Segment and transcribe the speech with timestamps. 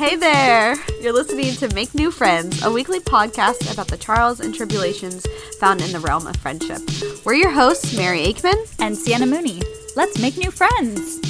[0.00, 0.76] Hey there!
[1.02, 5.26] You're listening to Make New Friends, a weekly podcast about the trials and tribulations
[5.58, 6.80] found in the realm of friendship.
[7.22, 9.60] We're your hosts, Mary Aikman and Sienna Mooney.
[9.96, 11.20] Let's make new friends!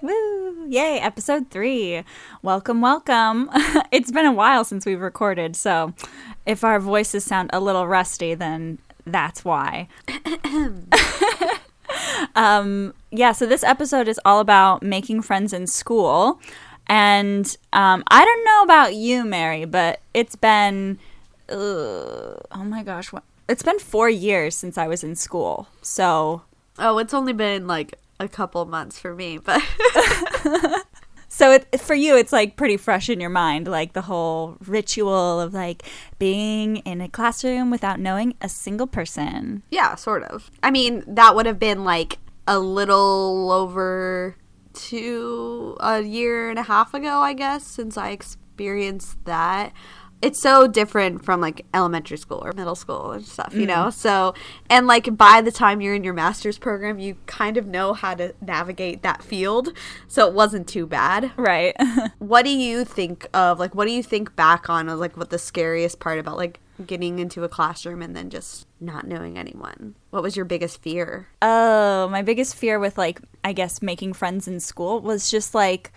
[0.00, 0.66] Woo!
[0.68, 2.02] Yay, episode three.
[2.42, 3.48] Welcome, welcome.
[3.92, 5.94] it's been a while since we've recorded, so
[6.44, 9.86] if our voices sound a little rusty, then that's why.
[12.34, 16.40] um, yeah, so this episode is all about making friends in school.
[16.86, 20.98] And um, I don't know about you, Mary, but it's been,
[21.48, 23.24] uh, oh my gosh, what?
[23.48, 25.68] it's been four years since I was in school.
[25.82, 26.42] So.
[26.78, 29.62] Oh, it's only been like a couple months for me, but.
[31.28, 35.40] so it, for you, it's like pretty fresh in your mind, like the whole ritual
[35.40, 35.82] of like
[36.18, 39.62] being in a classroom without knowing a single person.
[39.70, 40.50] Yeah, sort of.
[40.62, 44.36] I mean, that would have been like a little over
[44.74, 49.72] two a year and a half ago, I guess, since I experienced that.
[50.20, 53.68] It's so different from like elementary school or middle school and stuff, you mm.
[53.68, 53.90] know?
[53.90, 54.34] So,
[54.70, 58.14] and like by the time you're in your master's program, you kind of know how
[58.14, 59.76] to navigate that field.
[60.06, 61.32] So it wasn't too bad.
[61.36, 61.74] Right.
[62.18, 65.30] what do you think of, like, what do you think back on, of, like, what
[65.30, 69.94] the scariest part about, like, getting into a classroom and then just not knowing anyone?
[70.10, 71.28] What was your biggest fear?
[71.40, 75.92] Oh, my biggest fear with like I guess making friends in school was just like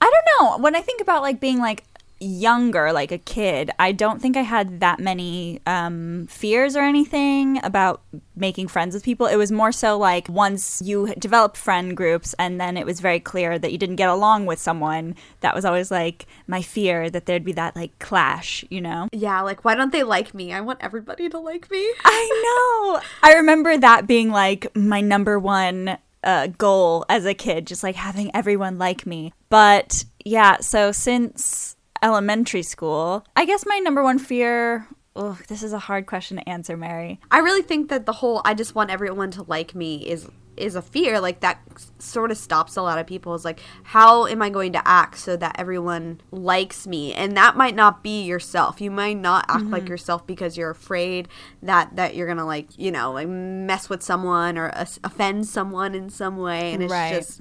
[0.00, 0.58] I don't know.
[0.62, 1.84] When I think about like being like
[2.20, 7.62] younger, like a kid, I don't think I had that many um, fears or anything
[7.64, 8.02] about
[8.36, 9.26] making friends with people.
[9.26, 13.20] It was more so like once you developed friend groups and then it was very
[13.20, 17.26] clear that you didn't get along with someone, that was always like my fear that
[17.26, 19.08] there'd be that like clash, you know?
[19.12, 20.52] Yeah, like why don't they like me?
[20.52, 21.90] I want everybody to like me.
[22.04, 23.02] I know.
[23.22, 27.96] I remember that being like my number one uh, goal as a kid, just like
[27.96, 29.32] having everyone like me.
[29.48, 33.24] But yeah, so since elementary school.
[33.36, 34.86] I guess my number one fear.
[35.16, 37.20] Oh, this is a hard question to answer, Mary.
[37.30, 40.28] I really think that the whole "I just want everyone to like me" is
[40.60, 41.20] is a fear.
[41.20, 41.60] Like that
[41.98, 43.34] sort of stops a lot of people.
[43.34, 47.14] Is like, how am I going to act so that everyone likes me?
[47.14, 48.80] And that might not be yourself.
[48.80, 49.72] You might not act mm-hmm.
[49.72, 51.28] like yourself because you're afraid
[51.62, 55.94] that that you're gonna like you know like mess with someone or uh, offend someone
[55.94, 56.72] in some way.
[56.72, 57.14] And it's right.
[57.14, 57.40] just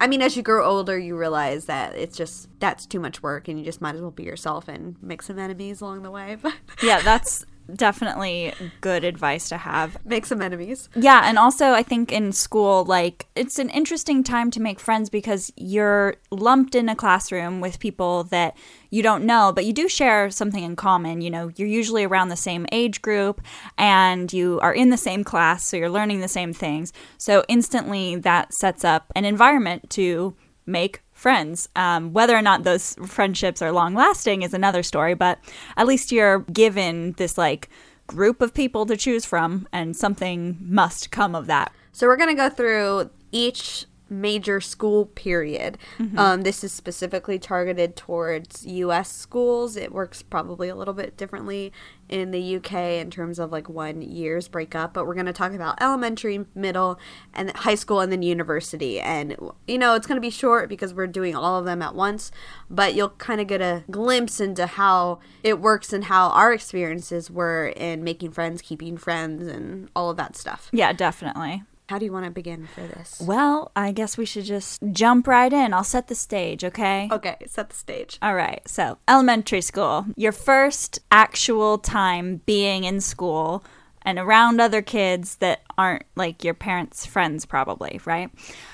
[0.00, 3.48] I mean, as you grow older, you realize that it's just that's too much work,
[3.48, 6.36] and you just might as well be yourself and make some enemies along the way.
[6.40, 7.44] But yeah, that's
[7.74, 9.96] definitely good advice to have.
[10.04, 10.88] Make some enemies.
[10.94, 15.10] Yeah, and also I think in school, like it's an interesting time to make friends
[15.10, 18.56] because you're lumped in a classroom with people that
[18.90, 21.20] you don't know, but you do share something in common.
[21.20, 23.40] You know, you're usually around the same age group
[23.78, 26.92] and you are in the same class, so you're learning the same things.
[27.18, 30.34] So instantly that sets up an environment to
[30.66, 31.68] make friends.
[31.76, 35.38] Um, whether or not those friendships are long lasting is another story, but
[35.76, 37.68] at least you're given this like
[38.06, 41.72] group of people to choose from, and something must come of that.
[41.92, 45.78] So we're going to go through each major school period.
[45.98, 46.18] Mm-hmm.
[46.18, 49.10] Um, this is specifically targeted towards U.S.
[49.10, 49.76] schools.
[49.76, 51.72] It works probably a little bit differently
[52.10, 55.32] in the UK in terms of like when years break up, but we're going to
[55.32, 56.98] talk about elementary, middle,
[57.32, 59.00] and high school, and then university.
[59.00, 61.94] And you know, it's going to be short because we're doing all of them at
[61.94, 62.32] once,
[62.68, 67.30] but you'll kind of get a glimpse into how it works and how our experiences
[67.30, 70.68] were in making friends, keeping friends, and all of that stuff.
[70.72, 71.62] Yeah, definitely.
[71.90, 73.20] How do you want to begin for this?
[73.20, 75.74] Well, I guess we should just jump right in.
[75.74, 77.08] I'll set the stage, okay?
[77.10, 78.16] Okay, set the stage.
[78.22, 78.62] All right.
[78.64, 80.06] So, elementary school.
[80.14, 83.64] Your first actual time being in school
[84.02, 88.30] and around other kids that aren't like your parents' friends, probably, right?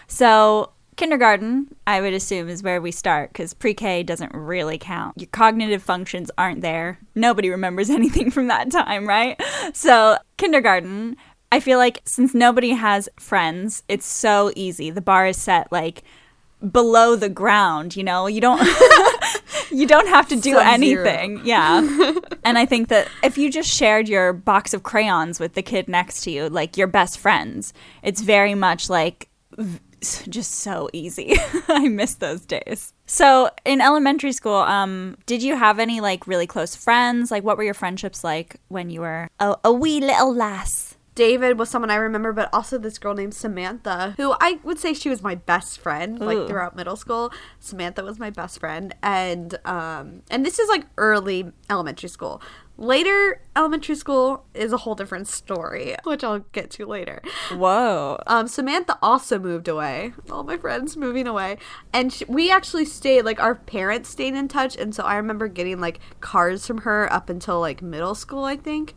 [0.09, 5.15] So, kindergarten, I would assume, is where we start because pre K doesn't really count.
[5.17, 6.99] Your cognitive functions aren't there.
[7.15, 9.41] Nobody remembers anything from that time, right?
[9.73, 11.17] So, kindergarten,
[11.53, 14.91] I feel like since nobody has friends, it's so easy.
[14.91, 16.03] The bar is set like
[16.73, 18.27] below the ground, you know.
[18.27, 18.61] You don't
[19.71, 20.65] you don't have to do Sub-zero.
[20.65, 21.41] anything.
[21.45, 21.87] Yeah.
[22.45, 25.89] and I think that if you just shared your box of crayons with the kid
[25.89, 27.73] next to you, like your best friends,
[28.03, 29.29] it's very much like
[30.01, 31.35] just so easy.
[31.69, 32.93] I miss those days.
[33.07, 37.31] So, in elementary school, um, did you have any like really close friends?
[37.31, 40.96] Like, what were your friendships like when you were a, a wee little lass?
[41.17, 44.93] David was someone I remember, but also this girl named Samantha, who I would say
[44.93, 46.47] she was my best friend, like Ooh.
[46.47, 47.33] throughout middle school.
[47.59, 52.43] Samantha was my best friend, and um, and this is like early elementary school.
[52.79, 57.23] Later elementary school is a whole different story, which I'll get to later.
[57.51, 58.19] Whoa.
[58.27, 60.13] Um, Samantha also moved away.
[60.31, 61.57] All my friends moving away,
[61.93, 63.23] and sh- we actually stayed.
[63.23, 67.11] Like our parents stayed in touch, and so I remember getting like cards from her
[67.11, 68.95] up until like middle school, I think.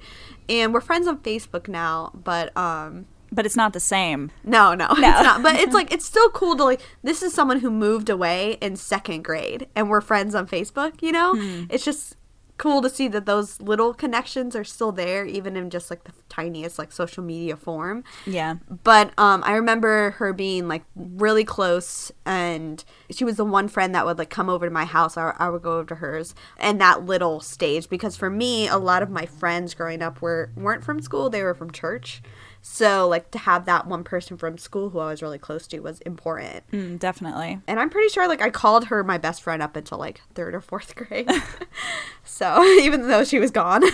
[0.50, 4.32] And we're friends on Facebook now, but um, But it's not the same.
[4.44, 5.42] no, no, it's not.
[5.42, 6.82] But it's like it's still cool to like.
[7.02, 11.02] This is someone who moved away in second grade, and we're friends on Facebook.
[11.02, 11.34] You know,
[11.70, 12.18] it's just
[12.60, 16.12] cool to see that those little connections are still there, even in just like the
[16.28, 18.04] tiniest like social media form.
[18.28, 18.58] Yeah.
[18.84, 23.96] But um, I remember her being like really close, and she was the one friend
[23.96, 25.18] that would like come over to my house.
[25.18, 28.78] I, I would go over to hers, and that little stage because for me, a
[28.78, 32.22] lot of my friends growing up were weren't from school; they were from church.
[32.62, 35.80] So like to have that one person from school who I was really close to
[35.80, 36.70] was important.
[36.72, 37.60] Mm, definitely.
[37.68, 40.54] And I'm pretty sure like I called her my best friend up until like third
[40.54, 41.30] or fourth grade.
[42.24, 43.84] so even though she was gone.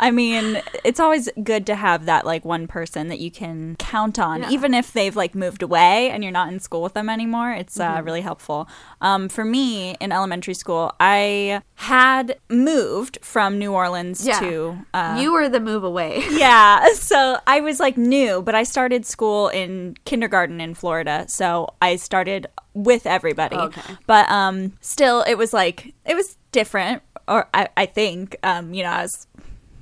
[0.00, 4.18] I mean, it's always good to have that like one person that you can count
[4.18, 4.50] on, Yeah.
[4.50, 7.52] even if they've like moved away and you're not in school with them anymore.
[7.52, 8.04] It's uh, Mm-hmm.
[8.04, 8.68] really helpful.
[9.00, 14.40] Um, for me in elementary school, I had moved from New Orleans Yeah.
[14.40, 14.78] to.
[14.92, 16.24] Uh, you were the move away.
[16.30, 21.74] yeah, so I was like new, but I started school in kindergarten in Florida, so
[21.80, 23.56] I started with everybody.
[23.56, 23.96] Okay.
[24.06, 28.82] But um, still, it was like it was different, or I, I think, um, you
[28.82, 29.26] know, I was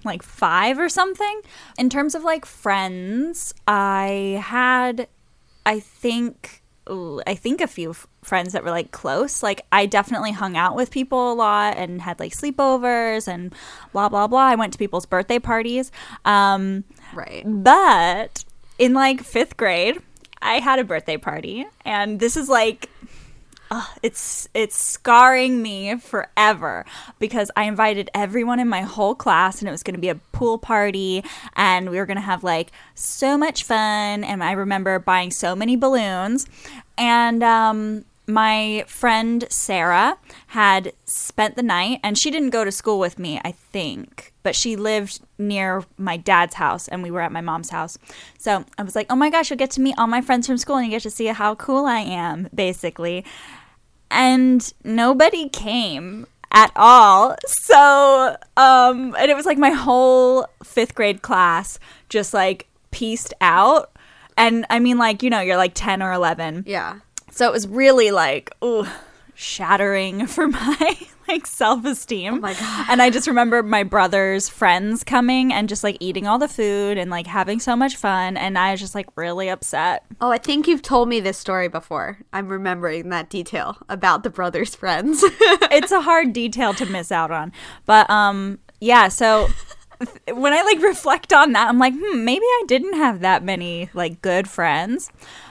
[0.04, 1.40] like five or something.
[1.78, 5.08] In terms of like friends, I had,
[5.64, 6.56] I think.
[7.26, 9.42] I think a few friends that were like close.
[9.42, 13.54] Like I definitely hung out with people a lot and had like sleepovers and
[13.92, 14.40] blah blah blah.
[14.40, 15.90] I went to people's birthday parties.
[16.24, 16.84] Um,
[17.14, 17.42] right.
[17.44, 18.44] but
[18.78, 20.00] in like fifth grade,
[20.42, 22.88] I had a birthday party, and this is like.
[23.72, 26.84] ugh, it's it's scarring me forever
[27.20, 30.16] because I invited everyone in my whole class and it was going to be a
[30.16, 31.22] pool party
[31.54, 35.54] and we were going to have like so much fun and I remember buying so
[35.54, 36.48] many balloons
[36.98, 40.18] and um my friend Sarah
[40.48, 44.54] had spent the night and she didn't go to school with me, I think, but
[44.54, 47.98] she lived near my dad's house and we were at my mom's house.
[48.38, 50.58] So I was like, oh my gosh, you'll get to meet all my friends from
[50.58, 53.24] school and you get to see how cool I am, basically.
[54.10, 57.36] And nobody came at all.
[57.46, 61.78] So, um, and it was like my whole fifth grade class
[62.08, 63.92] just like pieced out.
[64.36, 66.64] And I mean, like, you know, you're like 10 or 11.
[66.66, 67.00] Yeah.
[67.30, 68.86] So it was really like, ooh,
[69.34, 72.34] shattering for my like self-esteem.
[72.34, 72.86] Oh my God.
[72.90, 76.98] And I just remember my brother's friends coming and just like eating all the food
[76.98, 80.04] and like having so much fun and I was just like really upset.
[80.20, 82.18] Oh, I think you've told me this story before.
[82.32, 85.22] I'm remembering that detail about the brothers' friends.
[85.70, 87.52] it's a hard detail to miss out on.
[87.86, 89.48] But um yeah, so
[90.32, 93.88] when I like reflect on that, I'm like, hmm, maybe I didn't have that many
[93.94, 95.10] like good friends.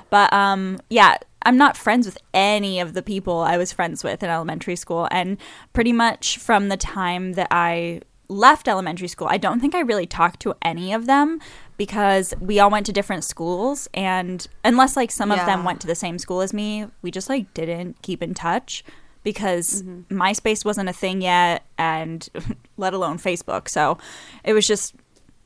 [0.09, 4.23] But um yeah, I'm not friends with any of the people I was friends with
[4.23, 5.37] in elementary school and
[5.73, 10.05] pretty much from the time that I left elementary school, I don't think I really
[10.05, 11.39] talked to any of them
[11.77, 15.87] because we all went to different schools and unless like some of them went to
[15.87, 18.83] the same school as me, we just like didn't keep in touch
[19.23, 20.21] because mm-hmm.
[20.21, 22.29] MySpace wasn't a thing yet and
[22.77, 23.67] let alone Facebook.
[23.67, 23.97] So
[24.43, 24.95] it was just,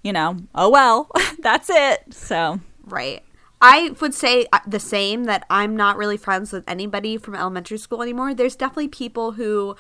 [0.03, 2.13] you know, oh well, that's it.
[2.13, 3.23] So right.
[3.65, 7.77] I would say uh, the same that I'm not really friends with anybody from elementary
[7.77, 8.33] school anymore.
[8.33, 9.77] There's definitely people who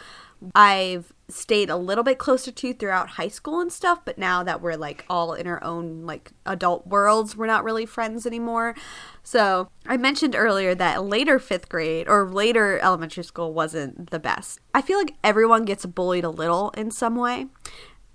[0.55, 4.61] I've stayed a little bit closer to throughout high school and stuff, but now that
[4.61, 8.73] we're like all in our own like adult worlds, we're not really friends anymore.
[9.21, 14.61] So, I mentioned earlier that later 5th grade or later elementary school wasn't the best.
[14.73, 17.47] I feel like everyone gets bullied a little in some way.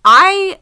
[0.02, 0.60] I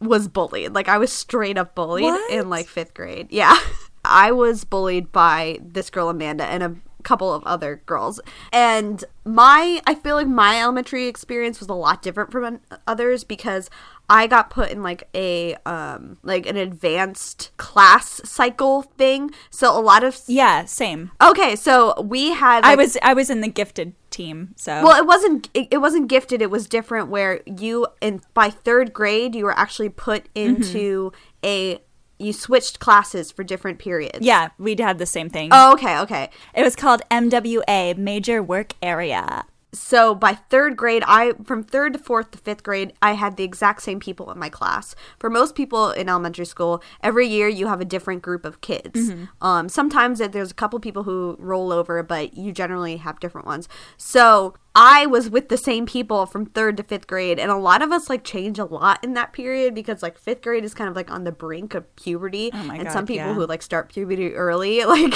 [0.00, 0.72] was bullied.
[0.72, 2.30] Like I was straight up bullied What?
[2.30, 3.28] in like 5th grade.
[3.30, 3.56] Yeah.
[4.08, 8.20] I was bullied by this girl Amanda and a couple of other girls.
[8.52, 13.70] And my I feel like my elementary experience was a lot different from others because
[14.10, 19.30] I got put in like a um like an advanced class cycle thing.
[19.50, 21.12] So a lot of yeah, same.
[21.22, 24.54] Okay, so we had I was I was in the gifted team.
[24.56, 25.48] So well, it wasn't.
[25.54, 26.40] It, it wasn't gifted.
[26.40, 27.08] It was different.
[27.08, 31.12] Where you, in by third grade, you were actually put into
[31.44, 31.78] a.
[32.18, 34.20] You switched classes for different periods.
[34.20, 35.50] yeah, we had the same thing.
[35.52, 36.30] Oh, okay, okay.
[36.54, 39.44] It was called MWA, Major Work Area.
[39.72, 43.44] So by third grade, I from third to fourth to fifth grade, I had the
[43.44, 44.94] exact same people in my class.
[45.18, 49.12] For most people in elementary school, every year you have a different group of kids.
[49.42, 53.68] Um, sometimes there's a couple people who roll over, but you generally have different ones.
[53.98, 57.80] So I was with the same people from third to fifth grade, and a lot
[57.80, 60.90] of us like change a lot in that period because like fifth grade is kind
[60.90, 63.34] of like on the brink of puberty, Oh and God, some people yeah.
[63.34, 65.14] who like start puberty early, like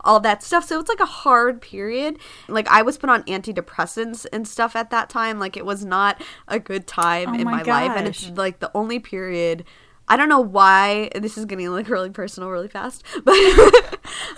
[0.00, 0.64] all that stuff.
[0.64, 2.18] So it's like a hard period.
[2.48, 5.38] Like I was put on antidepressants and stuff at that time.
[5.38, 8.60] Like it was not a good time Oh in my my, life, and it's like
[8.60, 9.64] the only period.
[10.08, 13.34] I don't know why this is getting like really personal really fast, but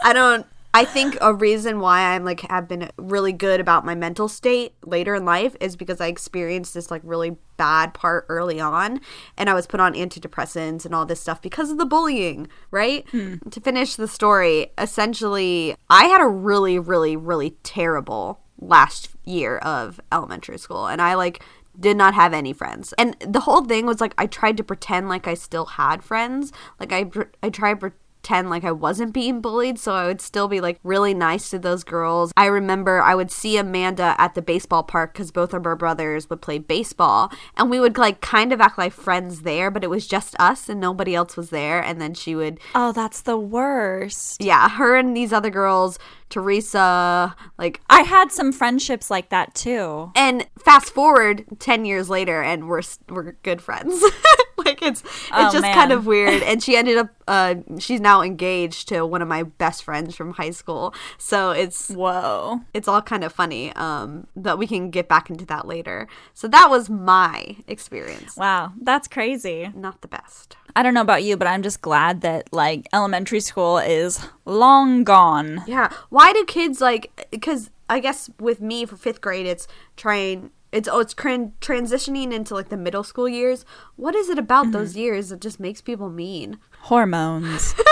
[0.03, 0.47] I don't.
[0.75, 4.75] I think a reason why I'm like have been really good about my mental state
[4.85, 9.01] later in life is because I experienced this like really bad part early on
[9.39, 13.09] and I was put on antidepressants and all this stuff because of the bullying, right?
[13.11, 13.37] Hmm.
[13.49, 20.01] To finish the story, essentially I had a really really really terrible last year of
[20.11, 21.41] elementary school and I like
[21.79, 22.93] did not have any friends.
[22.99, 26.53] And the whole thing was like I tried to pretend like I still had friends.
[26.81, 27.09] Like I
[27.45, 27.81] I tried
[28.25, 31.51] to pretend like I wasn't being bullied, so I would still be like really nice
[31.51, 32.33] to those girls.
[32.39, 36.31] I remember I would see Amanda at the baseball park cuz both of our brothers
[36.31, 39.91] would play baseball, and we would like kind of act like friends there, but it
[39.91, 43.37] was just us and nobody else was there, and then she would Oh, that's the
[43.37, 44.43] worst.
[44.43, 45.99] yeah, her and these other girls,
[46.31, 50.11] Teresa, like I had some friendships like that too.
[50.17, 54.03] and fast forward 10 years later and we're we're good friends
[54.85, 55.75] it's it's Oh, just man.
[55.75, 59.43] kind of weird and she ended up uh she's now engaged to one of my
[59.43, 62.61] best friends from high school so it's Whoa.
[62.75, 66.47] it's all kind of funny um but we can get back into that later so
[66.49, 69.71] that was my experience Wow, that's crazy.
[69.75, 73.39] not the best I don't know about you, but I'm just glad that like elementary
[73.39, 75.63] school is long gone.
[75.67, 80.51] yeah why do kids like because i guess with me for fifth grade it's trying
[80.75, 83.65] it's oh it's tran- transitioning into like the middle school years.
[83.97, 85.01] What is it about those mm-hmm.
[85.01, 86.59] years that just makes people mean?
[86.81, 87.75] Hormones.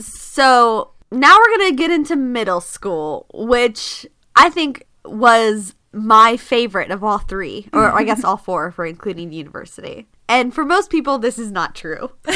[0.00, 4.06] so now we're gonna get into middle school which
[4.36, 9.32] i think was my favorite of all three or i guess all four for including
[9.32, 10.06] university.
[10.28, 12.12] And for most people this is not true.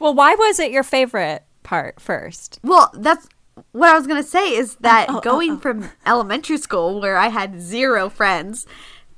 [0.00, 2.58] Well, why was it your favorite part first?
[2.62, 3.28] Well, that's
[3.74, 5.58] what I was going to say is that oh, going oh.
[5.58, 8.66] from elementary school where I had zero friends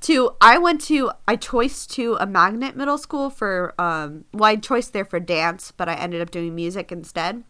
[0.01, 4.55] to I went to I choiced to a magnet middle school for um well I
[4.55, 7.43] choiced there for dance, but I ended up doing music instead.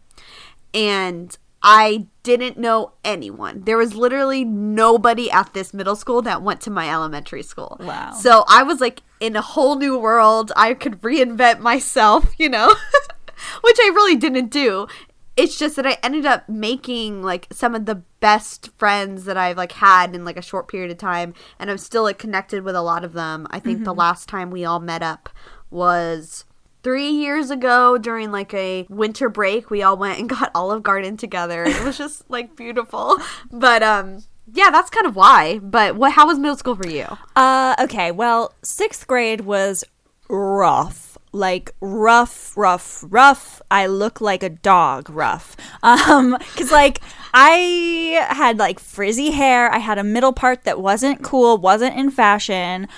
[0.74, 3.62] And I didn't know anyone.
[3.62, 7.78] There was literally nobody at this middle school that went to my elementary school.
[7.80, 8.12] Wow.
[8.12, 10.52] So I was like in a whole new world.
[10.56, 12.68] I could reinvent myself, you know,
[13.62, 14.86] which I really didn't do.
[15.38, 19.56] It's just that I ended up making like some of the best friends that I've
[19.56, 22.74] like had in like a short period of time, and I'm still like connected with
[22.74, 23.46] a lot of them.
[23.50, 25.28] I think the last time we all met up
[25.70, 26.44] was
[26.82, 29.70] three years ago during like a winter break.
[29.70, 33.18] We all went and got Olive Garden together, it was just like beautiful.
[33.52, 35.60] But um, yeah, that's kind of why.
[35.60, 36.12] But what?
[36.12, 37.06] How was middle school for you?
[37.36, 38.10] Uh, okay.
[38.10, 39.84] Well, sixth grade was
[40.28, 41.07] rough.
[41.32, 43.60] Like rough, rough, rough.
[43.70, 45.10] I look like a dog.
[45.10, 45.56] Rough.
[45.82, 47.00] Um, cause like
[47.34, 49.70] I had like frizzy hair.
[49.70, 52.88] I had a middle part that wasn't cool, wasn't in fashion,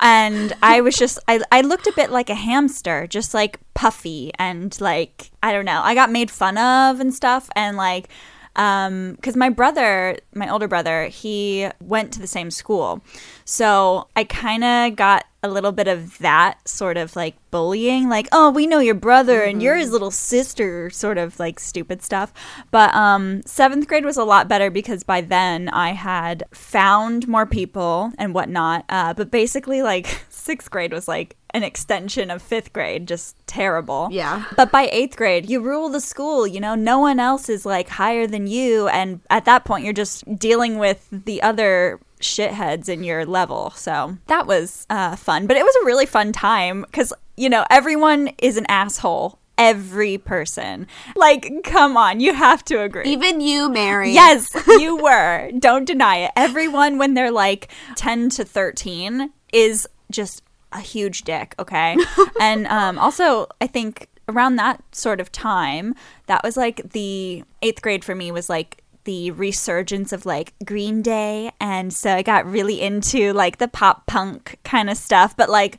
[0.00, 4.32] and I was just I I looked a bit like a hamster, just like puffy
[4.38, 5.80] and like I don't know.
[5.82, 8.08] I got made fun of and stuff, and like
[8.56, 13.00] um because my brother my older brother he went to the same school
[13.44, 18.26] so i kind of got a little bit of that sort of like bullying like
[18.32, 22.32] oh we know your brother and you're his little sister sort of like stupid stuff
[22.72, 27.46] but um seventh grade was a lot better because by then i had found more
[27.46, 32.72] people and whatnot uh, but basically like sixth grade was like an extension of fifth
[32.72, 34.44] grade just terrible Yeah.
[34.56, 36.46] but by eighth grade, you rule the school.
[36.46, 38.86] You know, no one else is like higher than you.
[38.88, 43.70] And at that point, you're just dealing with the other shitheads in your level.
[43.70, 45.46] So that was uh, fun.
[45.46, 49.38] But it was a really fun time because, you know, everyone is an asshole.
[49.56, 50.86] Every person.
[51.16, 53.06] Like, come on, you have to agree.
[53.06, 54.12] Even you, Mary.
[54.12, 55.50] Yes, you were.
[55.58, 56.30] Don't deny it.
[56.36, 61.96] Everyone, when they're like 10 to 13, is just a huge dick, okay?
[62.40, 65.94] and um, also, I think around that sort of time,
[66.26, 71.02] that was like the eighth grade for me was like the resurgence of like Green
[71.02, 71.50] Day.
[71.60, 75.36] And so I got really into like the pop punk kind of stuff.
[75.36, 75.78] But like,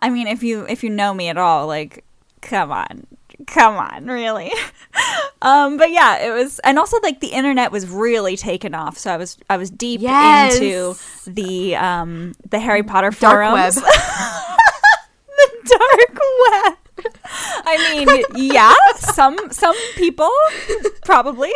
[0.00, 2.04] I mean, if you if you know me at all, like,
[2.40, 3.06] come on,
[3.46, 4.52] come on, really.
[5.42, 8.96] um, but yeah, it was, and also like the internet was really taken off.
[8.98, 10.54] So I was I was deep Yes.
[10.56, 10.94] into
[11.30, 13.76] the um the Harry Potter Dark forums.
[13.76, 13.84] web.
[15.28, 16.20] the dark
[16.52, 16.78] web.
[17.66, 20.30] I mean, yeah, some some people
[21.04, 21.52] probably.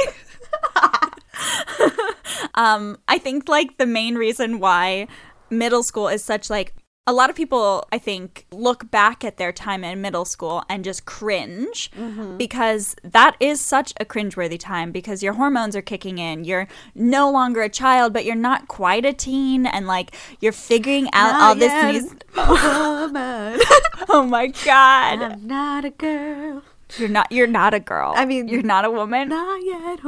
[2.54, 5.06] um, I think like the main reason why
[5.50, 6.74] middle school is such like
[7.06, 10.84] a lot of people I think look back at their time in middle school and
[10.84, 11.90] just cringe
[12.36, 16.44] because that is such a cringeworthy time because your hormones are kicking in.
[16.44, 21.08] You're no longer a child, but you're not quite a teen and like you're figuring
[21.14, 21.72] out all this
[22.36, 23.60] Not new woman.
[24.10, 25.22] Oh my god.
[25.22, 26.62] I'm not a girl.
[26.96, 28.14] You're not you're not a girl.
[28.16, 29.28] I mean- you're not a woman.
[29.28, 30.00] Not yet.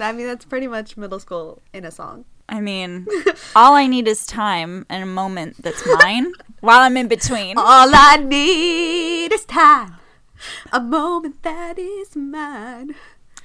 [0.00, 2.24] I mean, that's pretty much middle school in a song.
[2.48, 3.06] I mean,
[3.56, 7.56] all I need is time and a moment that's mine while I'm in between.
[7.56, 9.96] All I need is time.
[10.72, 12.94] A moment that is mine.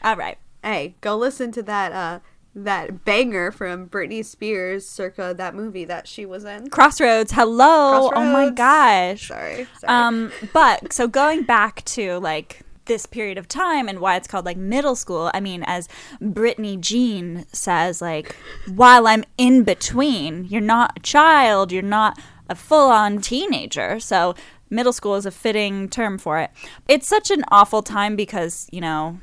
[0.03, 0.38] All right.
[0.63, 2.20] Hey, go listen to that uh
[2.63, 6.69] that banger from Britney Spears circa that movie that she was in.
[6.69, 7.31] Crossroads.
[7.31, 8.11] Hello.
[8.13, 9.27] Oh my gosh.
[9.27, 9.67] Sorry.
[9.79, 9.93] sorry.
[9.93, 14.45] Um, but so going back to like this period of time and why it's called
[14.45, 15.87] like middle school, I mean, as
[16.21, 18.35] Britney Jean says, like,
[18.67, 23.99] while I'm in between, you're not a child, you're not a full on teenager.
[23.99, 24.35] So
[24.69, 26.51] middle school is a fitting term for it.
[26.87, 29.19] It's such an awful time because, you know,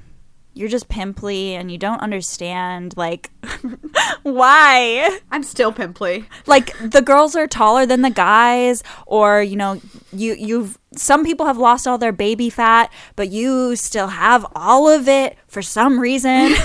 [0.57, 3.31] you're just pimply and you don't understand like
[4.23, 5.19] why.
[5.31, 6.25] I'm still pimply.
[6.47, 9.81] like the girls are taller than the guys or you know
[10.13, 14.89] you you've some people have lost all their baby fat but you still have all
[14.89, 16.55] of it for some reason.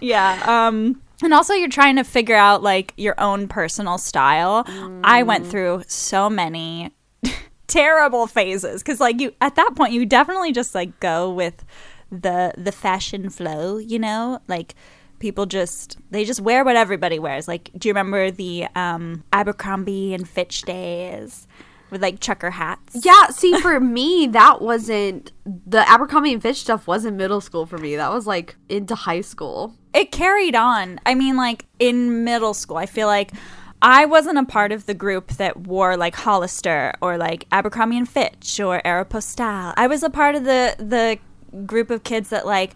[0.00, 4.64] Yeah um and also you're trying to figure out like your own personal style.
[5.02, 6.92] I went through so many
[7.66, 11.64] terrible phases because like you at that point you definitely just like go with
[12.10, 14.74] the the fashion flow you know like
[15.18, 20.14] people just they just wear what everybody wears like do you remember the um abercrombie
[20.14, 21.46] and fitch days
[21.90, 26.86] with like chucker hats Yeah, see, for me, that wasn't the Abercrombie and Fitch stuff.
[26.86, 27.96] Wasn't middle school for me.
[27.96, 29.74] That was like into high school.
[29.94, 31.00] it carried on.
[31.06, 33.32] I mean, like in middle school, I feel like
[33.80, 38.06] I wasn't a part of the group that wore like Hollister or like Abercrombie and
[38.08, 39.72] Fitch or Aeropostale.
[39.78, 41.18] I was a part of the the
[41.66, 42.74] group of kids that like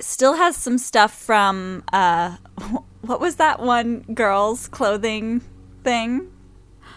[0.00, 2.36] still has some stuff from uh
[3.02, 5.40] what was that one girls clothing
[5.84, 6.28] thing?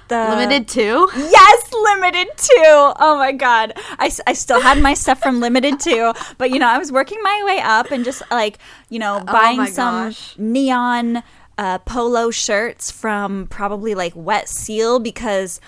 [0.08, 1.10] The Limited Too.
[1.16, 2.54] Yes, Limited Too.
[3.00, 6.68] Oh my god, I, I still had my stuff from Limited Too, but you know
[6.68, 10.38] I was working my way up and just like you know buying Oh some gosh.
[10.38, 11.24] neon
[11.58, 15.60] uh, polo shirts from probably like Wet Seal because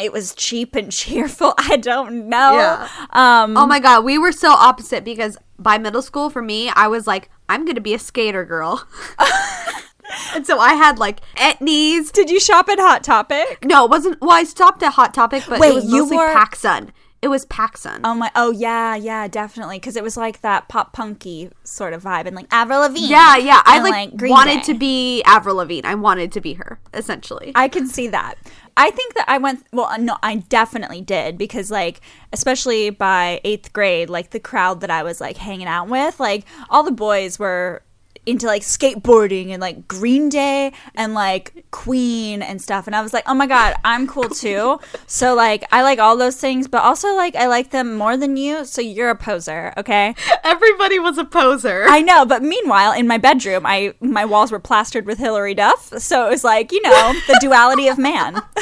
[0.00, 1.54] it was cheap and cheerful.
[1.58, 2.54] I don't know.
[2.54, 2.88] Yeah.
[3.10, 6.88] Um, Oh my god, we were so opposite because by middle school for me, I
[6.88, 8.86] was like, I'm gonna be a skater girl.
[10.34, 12.12] and so I had like etnies.
[12.12, 13.64] did you shop at Hot Topic?
[13.64, 14.20] No, it wasn't.
[14.20, 16.90] Well, I stopped at Hot Topic, but Wait, it was you mostly wore- PacSun.
[17.20, 18.00] It was PacSun.
[18.04, 18.30] Oh my!
[18.36, 19.78] Oh yeah, yeah, definitely.
[19.78, 23.08] Because it was like that pop punky sort of vibe, and like Avril Lavigne.
[23.08, 23.60] yeah, yeah.
[23.64, 24.72] I and, like, wanted Day.
[24.72, 25.86] to be Avril Lavigne.
[25.86, 27.50] I wanted to be her, essentially.
[27.56, 28.36] I can see that.
[28.76, 32.00] I think that I went well no I definitely did because like
[32.32, 36.44] especially by 8th grade like the crowd that I was like hanging out with like
[36.70, 37.82] all the boys were
[38.28, 43.12] into like skateboarding and like Green Day and like Queen and stuff and I was
[43.12, 46.82] like oh my god I'm cool too so like I like all those things but
[46.82, 50.14] also like I like them more than you so you're a poser okay
[50.44, 51.84] Everybody was a poser.
[51.88, 55.92] I know, but meanwhile, in my bedroom, I my walls were plastered with Hilary Duff,
[55.98, 58.42] so it was like you know the duality of man.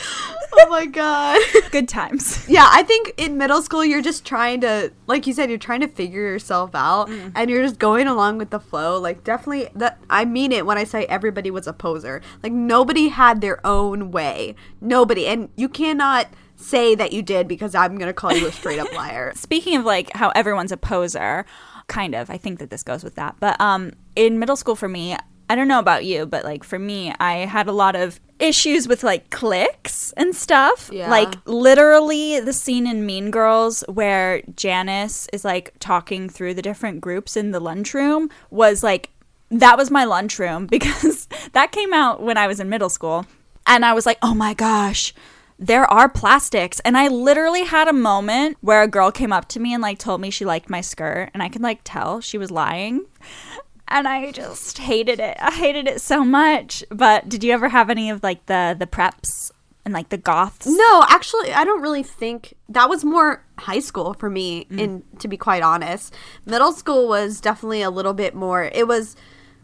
[0.52, 1.40] oh my god.
[1.70, 2.48] Good times.
[2.48, 5.80] yeah, I think in middle school you're just trying to, like you said, you're trying
[5.80, 7.32] to figure yourself out, Mm.
[7.34, 8.98] and you're just going along with the flow.
[9.00, 12.20] Like definitely, that I mean it when I say everybody was a poser.
[12.42, 14.54] Like nobody had their own way.
[14.80, 18.78] Nobody, and you cannot say that you did because I'm gonna call you a straight
[18.78, 19.32] up liar.
[19.34, 21.46] Speaking of like how everyone's a poser,
[21.86, 22.28] kind of.
[22.30, 23.36] I think that this goes with that.
[23.40, 25.16] But um, in middle school for me,
[25.50, 28.86] I don't know about you, but like for me, I had a lot of issues
[28.86, 30.88] with like cliques and stuff.
[30.92, 31.10] Yeah.
[31.10, 37.00] Like literally the scene in Mean Girls where Janis is like talking through the different
[37.00, 39.10] groups in the lunchroom was like
[39.50, 43.26] that was my lunchroom because that came out when I was in middle school.
[43.66, 45.12] And I was like, oh my gosh,
[45.58, 46.78] there are plastics.
[46.84, 49.98] And I literally had a moment where a girl came up to me and like
[49.98, 51.30] told me she liked my skirt.
[51.34, 53.06] And I could like tell she was lying.
[53.90, 55.36] And I just hated it.
[55.40, 56.84] I hated it so much.
[56.90, 59.50] But did you ever have any of like the the preps
[59.84, 60.66] and like the goths?
[60.66, 64.66] No, actually, I don't really think that was more high school for me.
[64.70, 64.78] Mm.
[64.78, 66.14] In to be quite honest,
[66.46, 68.64] middle school was definitely a little bit more.
[68.64, 69.16] It was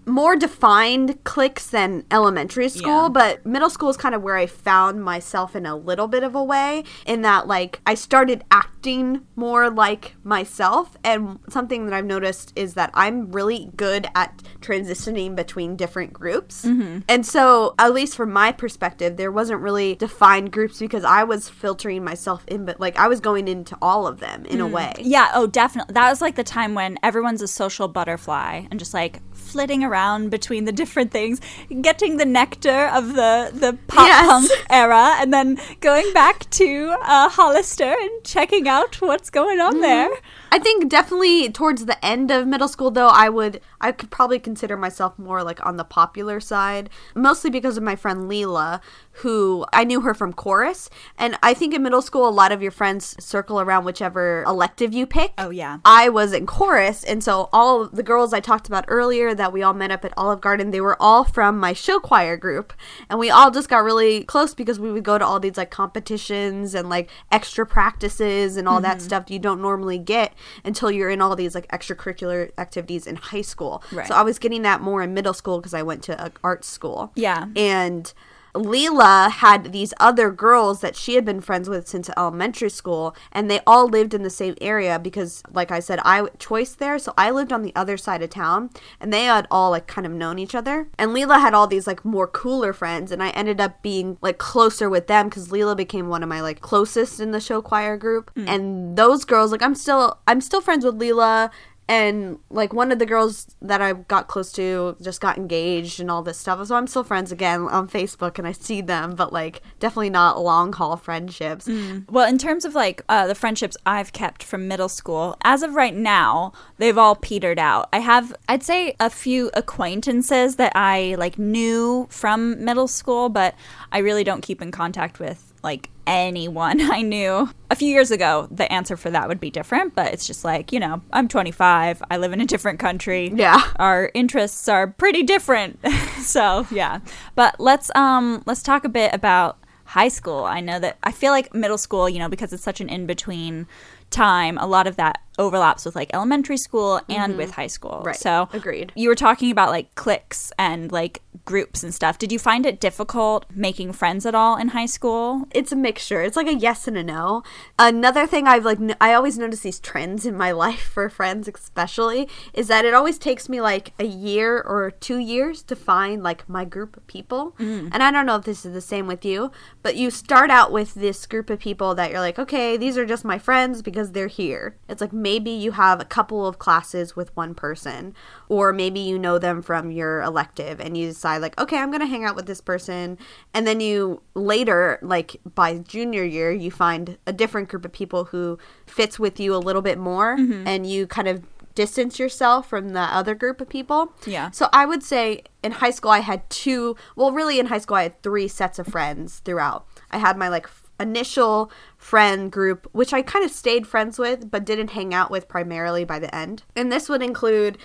[0.06, 3.08] more defined cliques than elementary school, Yeah.
[3.08, 6.34] but middle school is kind of where I found myself in a little bit of
[6.34, 6.84] a way.
[7.06, 10.96] In that, like, I started acting more like myself.
[11.02, 16.64] And something that I've noticed is that I'm really good at transitioning between different groups.
[16.64, 17.00] Mm-hmm.
[17.08, 21.48] And so, at least from my perspective, there wasn't really defined groups because I was
[21.48, 24.92] filtering myself in, but like I was going into all of them in a way.
[25.00, 25.94] Yeah, oh, definitely.
[25.94, 30.30] That was like the time when everyone's a social butterfly and just like flitting around
[30.30, 31.40] between the different things,
[31.80, 34.26] getting the nectar of the the pop Yes.
[34.28, 39.76] punk era, and then going back to uh, Hollister and checking out what's going Mm-hmm.
[39.76, 40.10] on there.
[40.56, 44.38] I think definitely towards the end of middle school though I would I could probably
[44.38, 48.80] consider myself more like on the popular side mostly because of my friend Leela
[49.20, 50.88] who I knew her from chorus
[51.18, 54.94] and I think in middle school a lot of your friends circle around whichever elective
[54.94, 55.32] you pick.
[55.36, 55.78] Oh yeah.
[55.84, 59.62] I was in chorus, and so all the girls I talked about earlier that we
[59.62, 62.72] all met up at Olive Garden, they were all from my show choir group,
[63.08, 65.70] and we all just got really close because we would go to all these like
[65.70, 69.06] competitions and like extra practices and all that mm-hmm.
[69.06, 70.32] stuff you don't normally get
[70.64, 73.82] until you're in all these like extracurricular activities in high school.
[73.92, 74.06] Right.
[74.06, 76.64] So I was getting that more in middle school because I went to a art
[76.64, 77.12] school.
[77.14, 77.46] Yeah.
[77.54, 78.12] And
[78.56, 83.50] Leela had these other girls that she had been friends with since elementary school, and
[83.50, 87.12] they all lived in the same area because, like I said, I choice there, so
[87.16, 90.12] I lived on the other side of town, and they had all like kind of
[90.12, 90.88] known each other.
[90.98, 94.38] And Leela had all these like more cooler friends, and I ended up being like
[94.38, 97.96] closer with them because Leela became one of my like closest in the show choir
[97.96, 98.48] group, hmm.
[98.48, 101.50] and those girls like I'm still I'm still friends with Leela
[101.88, 106.10] and like one of the girls that I got close to just got engaged and
[106.10, 106.66] all this stuff.
[106.66, 110.40] So I'm still friends again on Facebook and I see them, but like definitely not
[110.40, 111.68] long haul friendships.
[112.10, 115.74] Well, in terms of like uh, the friendships I've kept from middle school, as of
[115.74, 117.88] right now, they've all petered out.
[117.92, 123.54] I have, I'd say, a few acquaintances that I like knew from middle school, but
[123.92, 127.50] I really don't keep in contact with like anyone I knew.
[127.70, 130.72] A few years ago, the answer for that would be different, but it's just like,
[130.72, 133.32] you know, I'm 25, I live in a different country.
[133.34, 133.60] Yeah.
[133.76, 135.78] Our interests are pretty different.
[136.20, 137.00] so, yeah.
[137.34, 140.44] But let's um let's talk a bit about high school.
[140.44, 143.66] I know that I feel like middle school, you know, because it's such an in-between
[144.10, 147.38] time, a lot of that overlaps with like elementary school and mm-hmm.
[147.38, 148.02] with high school.
[148.04, 148.16] Right.
[148.16, 148.92] So, Agreed.
[148.94, 152.18] You were talking about like cliques and like groups and stuff.
[152.18, 155.46] Did you find it difficult making friends at all in high school?
[155.52, 156.22] It's a mixture.
[156.22, 157.42] It's like a yes and a no.
[157.78, 161.48] Another thing I've like n- I always notice these trends in my life for friends
[161.48, 166.22] especially is that it always takes me like a year or 2 years to find
[166.22, 167.54] like my group of people.
[167.58, 167.90] Mm.
[167.92, 169.50] And I don't know if this is the same with you,
[169.82, 173.06] but you start out with this group of people that you're like, "Okay, these are
[173.06, 177.16] just my friends because they're here." It's like maybe you have a couple of classes
[177.16, 178.14] with one person
[178.48, 182.06] or maybe you know them from your elective and you decide like okay i'm gonna
[182.06, 183.18] hang out with this person.
[183.54, 188.26] And then you later like by junior year you find a different group of people
[188.26, 190.66] who fits with you a little bit more mm-hmm.
[190.66, 191.42] and you kind of
[191.74, 194.12] distance yourself from the other group of people.
[194.26, 194.50] Yeah.
[194.50, 197.96] so i would say in high school i had two well really in high school
[197.96, 199.86] i had three sets of friends throughout.
[200.10, 201.70] I had my like initial
[202.06, 206.04] friend group, which I kind of stayed friends with, but didn't hang out with primarily
[206.04, 206.62] by the end.
[206.76, 207.78] And this would include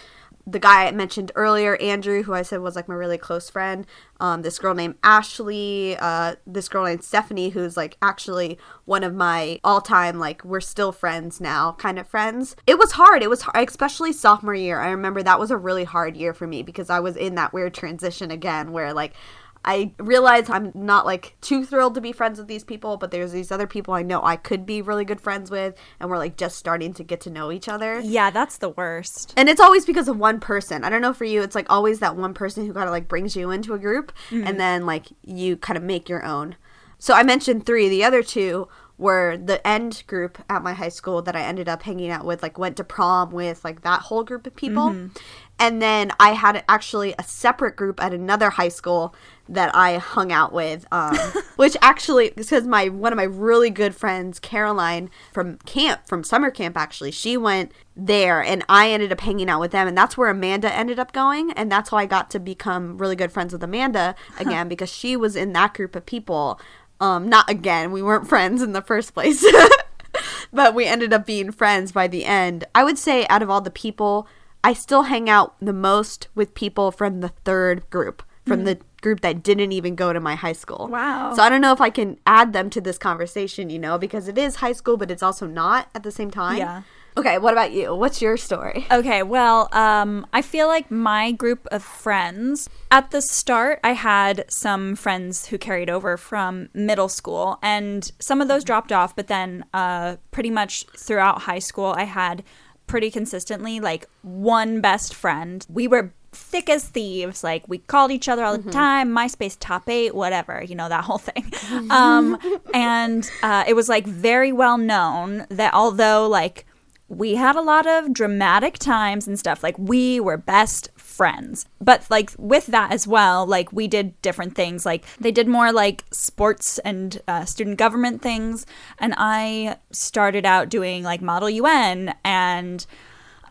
[0.45, 3.83] the guy I mentioned earlier, Andrew, who I said was like my really close friend.
[4.19, 9.15] Um, this girl named Ashley, uh, this girl named Stephanie, who's like actually one of
[9.15, 12.55] my all time, like, we're still friends now kind of friends.
[12.67, 13.23] It was hard.
[13.23, 14.79] It was hard, especially sophomore year.
[14.79, 17.53] I remember that was a really hard year for me because I was in that
[17.53, 19.15] weird transition again where like
[19.63, 23.31] I realize I'm not like too thrilled to be friends with these people, but there's
[23.31, 26.35] these other people I know I could be really good friends with, and we're like
[26.35, 27.99] just starting to get to know each other.
[27.99, 29.33] Yeah, that's the worst.
[29.37, 30.83] And it's always because of one person.
[30.83, 33.07] I don't know for you, it's like always that one person who kind of like
[33.07, 34.57] brings you into a group, and mm-hmm.
[34.57, 36.55] then like you kind of make your own.
[36.97, 37.89] So I mentioned three.
[37.89, 41.81] The other two were the end group at my high school that I ended up
[41.81, 44.89] hanging out with, like went to prom with, like that whole group of people.
[44.89, 45.17] Mm-hmm.
[45.57, 49.15] And then I had actually a separate group at another high school
[49.51, 51.15] that I hung out with, um,
[51.57, 56.49] which actually because my one of my really good friends, Caroline from camp, from summer
[56.49, 60.17] camp, actually, she went there, and I ended up hanging out with them, and that's
[60.17, 63.51] where Amanda ended up going, and that's how I got to become really good friends
[63.53, 66.59] with Amanda again because she was in that group of people.
[66.99, 69.45] Um, not again, we weren't friends in the first place.
[70.53, 72.65] but we ended up being friends by the end.
[72.75, 74.27] I would say out of all the people,
[74.63, 79.21] I still hang out the most with people from the third group, from the group
[79.21, 80.87] that didn't even go to my high school.
[80.87, 81.33] Wow.
[81.35, 84.27] So I don't know if I can add them to this conversation, you know, because
[84.27, 86.57] it is high school, but it's also not at the same time.
[86.57, 86.81] Yeah.
[87.17, 87.93] Okay, what about you?
[87.93, 88.85] What's your story?
[88.89, 94.45] Okay, well, um, I feel like my group of friends, at the start, I had
[94.47, 99.27] some friends who carried over from middle school, and some of those dropped off, but
[99.27, 102.43] then uh, pretty much throughout high school, I had
[102.87, 105.65] pretty consistently like one best friend.
[105.69, 107.43] We were thick as thieves.
[107.43, 111.03] Like we called each other all the time, MySpace top eight, whatever, you know, that
[111.05, 111.51] whole thing.
[111.89, 112.37] Um,
[112.73, 116.65] and uh, it was like very well known that although like
[117.11, 121.65] we had a lot of dramatic times and stuff, like we were best friends.
[121.81, 124.85] But like with that as well, like we did different things.
[124.85, 128.65] Like they did more like sports and uh, student government things.
[128.97, 132.85] And I started out doing like Model UN and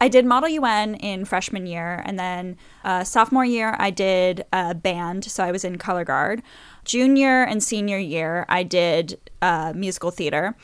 [0.00, 4.72] I did Model UN in freshman year, and then uh, sophomore year I did uh,
[4.74, 6.42] band, so I was in color guard.
[6.84, 10.56] Junior and senior year I did uh, musical theater,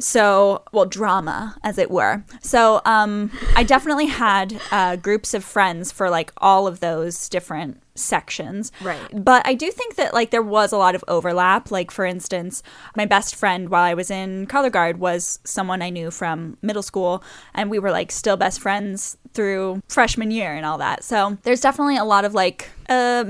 [0.00, 2.24] so well drama as it were.
[2.40, 7.80] So um, I definitely had uh, groups of friends for like all of those different
[8.00, 8.72] sections.
[8.82, 9.00] Right.
[9.12, 11.70] But I do think that like there was a lot of overlap.
[11.70, 12.62] Like for instance,
[12.96, 16.82] my best friend while I was in color guard was someone I knew from middle
[16.82, 17.22] school
[17.54, 21.04] and we were like still best friends through freshman year and all that.
[21.04, 23.22] So there's definitely a lot of like uh,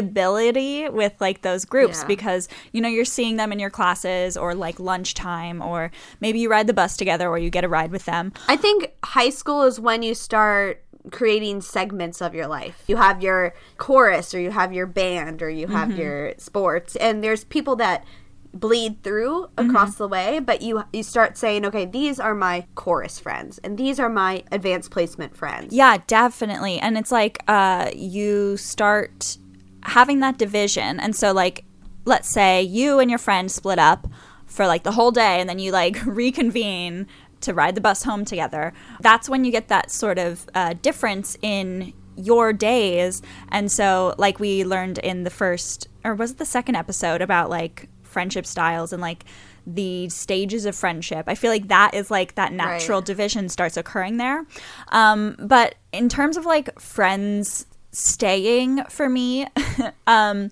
[0.00, 2.06] malleability with like those groups Yeah.
[2.06, 6.50] because you know you're seeing them in your classes or like lunchtime or maybe you
[6.50, 8.32] ride the bus together or you get a ride with them.
[8.48, 12.82] I think high school is when you start creating segments of your life.
[12.86, 17.22] You have your chorus or you have your band or you have your sports and
[17.22, 18.04] there's people that
[18.52, 23.18] bleed through across the way, but you you start saying, "Okay, these are my chorus
[23.18, 26.78] friends and these are my advanced placement friends." Yeah, definitely.
[26.78, 29.36] And it's like uh, you start
[29.82, 30.98] having that division.
[31.00, 31.64] And so, like,
[32.04, 34.06] let's say you and your friend split up
[34.46, 37.06] for like the whole day and then you like reconvene
[37.42, 38.72] to ride the bus home together.
[39.00, 43.22] That's when you get that sort of uh, difference in your days.
[43.50, 47.50] And so, like, we learned in the first, or was it the second episode about
[47.50, 49.24] like friendship styles and like
[49.66, 51.24] the stages of friendship.
[51.26, 53.06] I feel like that is like that natural Right.
[53.06, 54.46] division starts occurring there.
[54.88, 59.46] Um, but in terms of like friends staying for me,
[60.06, 60.50] um,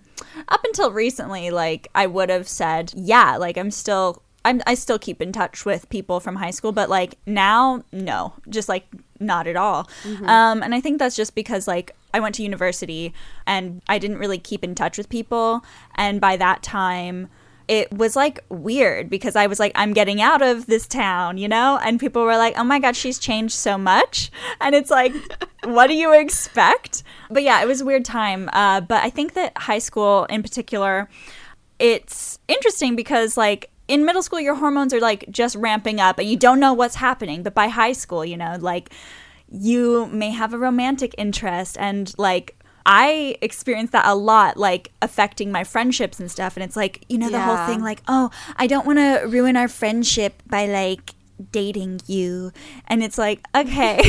[0.49, 4.21] up until recently, like I would have said, yeah, like I'm still.
[4.45, 8.35] I'm, I still keep in touch with people from high school, but like now, no,
[8.49, 8.87] just like
[9.21, 9.89] not at all.
[10.29, 13.15] Um, and I think that's just because like I went to university
[13.47, 15.65] and I didn't really keep in touch with people.
[15.95, 17.29] And by that time,
[17.67, 21.49] it was like weird because I was like, I'm getting out of this town, you
[21.49, 21.79] know?
[21.83, 24.31] And people were like, oh my God, she's changed so much.
[24.61, 25.15] And it's like,
[25.65, 27.03] what do you expect?
[27.31, 28.51] But yeah, it was a weird time.
[28.53, 31.09] Uh, but I think that high school in particular,
[31.79, 36.29] it's interesting because like in middle school your hormones are like just ramping up and
[36.29, 38.91] you don't know what's happening but by high school you know like
[39.51, 45.51] you may have a romantic interest and like I experienced that a lot, like affecting
[45.51, 46.57] my friendships and stuff.
[46.57, 49.57] And it's like, you know, the whole thing, like, oh, I don't want to ruin
[49.57, 51.15] our friendship by like
[51.51, 52.53] dating you.
[52.87, 54.03] And it's like, okay,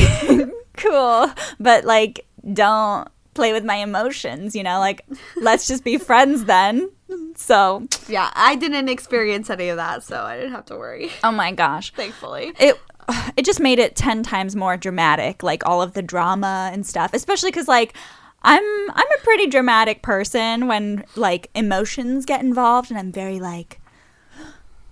[0.76, 1.30] cool.
[1.58, 4.78] But like, don't play with my emotions, you know?
[4.78, 6.90] Like, let's just be friends then.
[7.36, 11.10] So, Yeah, I didn't experience any of that, so I didn't have to worry.
[11.22, 11.92] oh my gosh.
[11.92, 12.52] Thankfully.
[12.58, 12.80] it
[13.36, 17.14] it just made it 10 times more dramatic like all of the drama and stuff
[17.14, 17.94] especially cuz like
[18.42, 23.80] I'm I'm a pretty dramatic person when like emotions get involved and I'm very like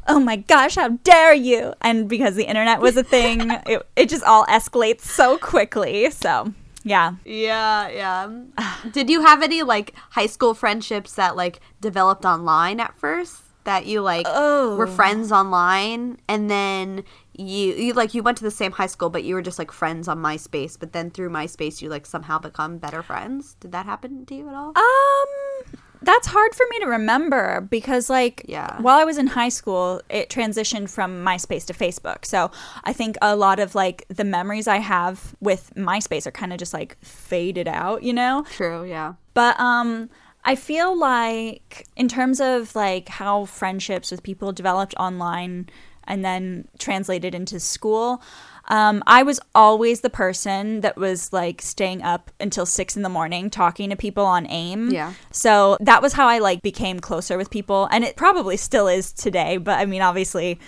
[0.06, 4.08] oh my gosh how dare you and because the internet was a thing it, it
[4.08, 6.52] just all escalates so quickly so
[6.84, 8.28] yeah Yeah, yeah.
[8.92, 13.40] Did you have any like high school friendships that like developed online at first?
[13.64, 14.76] That you like Oh.
[14.76, 19.08] were friends online and then you you like you went to the same high school
[19.08, 22.38] but you were just like friends on MySpace, but then through MySpace you like somehow
[22.38, 23.56] become better friends?
[23.60, 24.72] Did that happen to you at all?
[24.76, 28.80] Um, that's hard for me to remember because, like, Yeah.
[28.80, 32.24] while I was in high school, it transitioned from MySpace to Facebook.
[32.24, 32.50] So
[32.84, 36.58] I think a lot of like the memories I have with MySpace are kind of
[36.58, 38.44] just like faded out, you know.
[38.50, 39.14] True, yeah.
[39.34, 40.10] But um,
[40.44, 45.68] I feel like in terms of like how friendships with people developed online
[46.06, 48.20] and then translated into school.
[48.68, 53.08] Um, I was always the person that was like staying up until six in the
[53.08, 54.90] morning talking to people on AIM.
[54.90, 55.12] Yeah.
[55.30, 59.12] So that was how I like became closer with people, and it probably still is
[59.12, 59.58] today.
[59.58, 60.58] But I mean, obviously,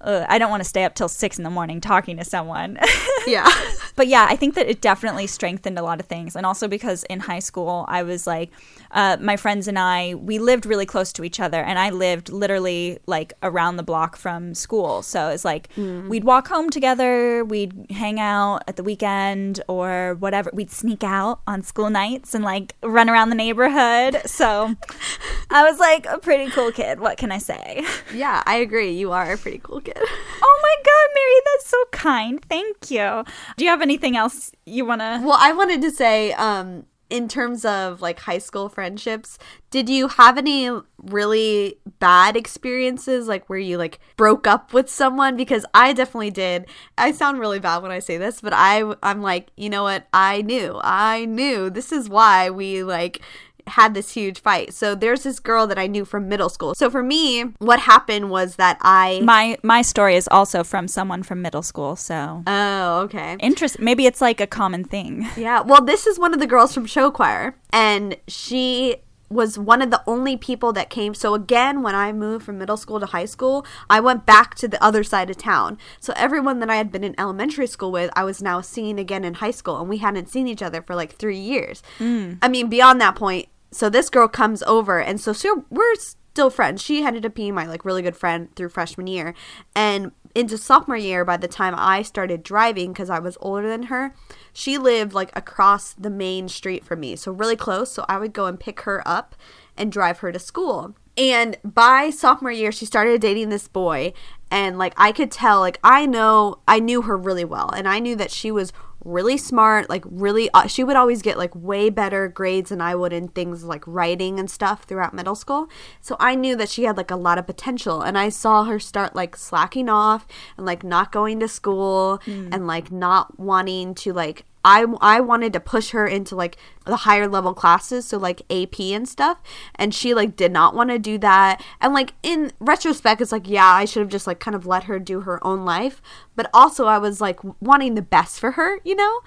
[0.00, 2.78] uh, I don't want to stay up till six in the morning talking to someone.
[3.26, 3.46] Yeah.
[3.94, 6.34] but yeah, I think that it definitely strengthened a lot of things.
[6.34, 8.50] And also because in high school, I was like,
[8.92, 11.60] uh, my friends and I, we lived really close to each other.
[11.60, 15.02] And I lived literally like around the block from school.
[15.02, 16.08] So it's like Mm.
[16.08, 20.48] we'd walk home together, we'd hang out at the weekend or whatever.
[20.54, 24.22] We'd sneak out on school nights and like run around the neighborhood.
[24.24, 24.74] So
[25.50, 27.00] I was like a pretty cool kid.
[27.00, 27.84] What can I say?
[28.14, 28.92] Yeah, I agree.
[28.92, 29.96] You are a pretty cool kid.
[30.40, 32.44] Oh my God, Mary, that's so kind.
[32.48, 33.24] Thank you.
[33.56, 35.20] Do you have anything else you want to?
[35.24, 39.38] Well, I wanted to say, um, in terms of like high school friendships,
[39.70, 40.70] did you have any
[41.02, 45.36] really bad experiences, like where you like broke up with someone?
[45.36, 46.66] Because I definitely did.
[46.98, 50.06] I sound really bad when I say this, but I, I'm like, you know what?
[50.12, 53.22] I knew, I knew this is why we like
[53.70, 54.72] had this huge fight.
[54.74, 56.74] So there's this girl that I knew from middle school.
[56.74, 59.20] So for me, what happened was that I.
[59.22, 63.36] My my story is also from someone from middle school, so Oh, okay.
[63.40, 63.78] interest.
[63.78, 65.26] Maybe it's like a common thing.
[65.38, 68.96] Yeah, well, this is one of the girls from show choir, and she
[69.30, 71.14] was one of the only people that came.
[71.14, 74.68] So again, when I moved from middle school to high school, I went back to
[74.68, 75.76] the other side of town.
[76.00, 79.24] So everyone that I had been in elementary school with, I was now seeing again
[79.24, 81.82] in high school, and we hadn't seen each other for like three years.
[81.98, 82.34] Hmm.
[82.40, 83.48] I mean, beyond that point.
[83.70, 86.82] So this girl comes over, and so, so we're still friends.
[86.82, 89.34] She ended up being my like really good friend through freshman year,
[89.74, 93.84] and into sophomore year, by the time I started driving, because I was older than
[93.84, 94.14] her,
[94.52, 97.90] she lived like across the main street from me, so really close.
[97.90, 99.34] So I would go and pick her up
[99.76, 100.94] and drive her to school.
[101.16, 104.12] And by sophomore year, she started dating this boy,
[104.50, 107.98] and like I could tell, like I know, I knew her really well, and I
[107.98, 108.72] knew that she was
[109.04, 112.94] really smart, like really, uh, she would always get like way better grades than I
[112.94, 115.68] would in things like writing and stuff throughout middle school.
[116.00, 118.78] So I knew that she had like a lot of potential, and I saw her
[118.78, 122.20] start like slacking off and like not going to school
[122.52, 126.96] and like not wanting to like I, I wanted to push her into like the
[126.96, 129.42] higher level classes so like ap and stuff
[129.74, 133.48] and she like did not want to do that and like in retrospect it's like
[133.48, 136.00] yeah i should have just like kind of let her do her own life
[136.34, 139.20] but also i was like wanting the best for her you know?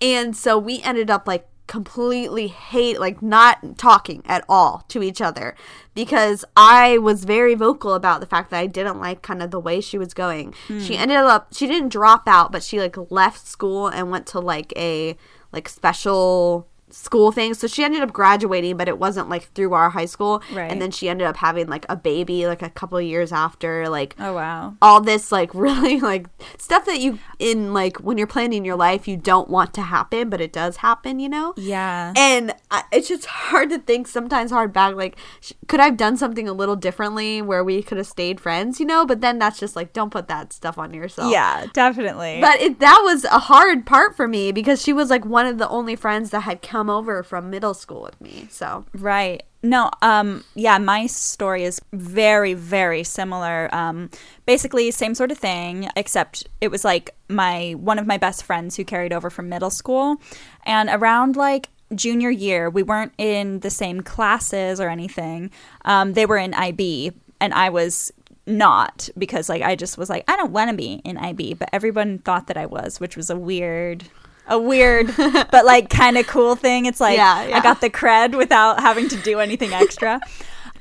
[0.00, 5.20] And so we ended up like completely hate like not talking at all to each
[5.20, 5.56] other
[5.94, 9.60] because I was very vocal about the fact that I didn't like kind of the
[9.60, 10.54] way she was going.
[10.66, 11.02] She hmm.
[11.02, 14.72] ended up she didn't drop out, but she like left school and went to like
[14.76, 15.16] a
[15.52, 17.54] like special school thing.
[17.54, 20.42] So she ended up graduating, but it wasn't like through our high school.
[20.52, 20.70] Right.
[20.70, 24.14] And then she ended up having like a baby like a couple years after like
[24.18, 24.74] Oh wow.
[24.80, 26.26] all this like really like
[26.58, 30.30] stuff that you in like when you're planning your life you don't want to happen
[30.30, 32.12] but it does happen you know Yeah.
[32.16, 36.16] and I, it's just hard to think sometimes hard back like sh- could i've done
[36.16, 39.58] something a little differently where we could have stayed friends you know but then that's
[39.58, 42.38] just like don't put that stuff on yourself yeah, definitely.
[42.40, 45.58] but it, that was a hard part for me because she was like one of
[45.58, 49.42] the only friends that had come over from middle school with me so Right.
[49.62, 53.68] No, um yeah, my story is very very similar.
[53.72, 54.10] Um
[54.46, 58.76] basically same sort of thing except it was like my one of my best friends
[58.76, 60.16] who carried over from middle school
[60.64, 65.50] and around like junior year we weren't in the same classes or anything.
[65.84, 68.12] Um they were in IB and I was
[68.46, 71.70] not because like I just was like I don't want to be in IB, but
[71.72, 74.04] everyone thought that I was, which was a weird
[74.46, 76.86] a weird but like kind of cool thing.
[76.86, 77.58] It's like Yeah, yeah.
[77.58, 80.20] I got the cred without having to do anything extra.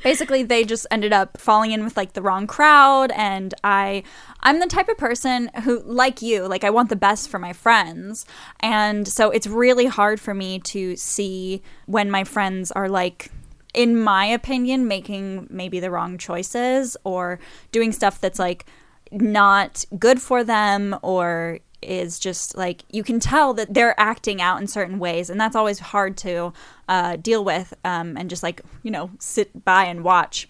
[0.04, 4.04] Basically, they just ended up falling in with like the wrong crowd and I
[4.42, 7.54] I'm the type of person who like you, like I want the best for my
[7.54, 8.26] friends.
[8.60, 13.32] And so it's really hard for me to see when my friends are like
[13.74, 17.40] in my opinion making maybe the wrong choices or
[17.72, 18.66] doing stuff that's like
[19.12, 24.60] not good for them or is just like you can tell that they're acting out
[24.62, 26.54] in certain ways and that's always hard to
[26.90, 30.48] uh, deal with um, and just like you know sit by and watch.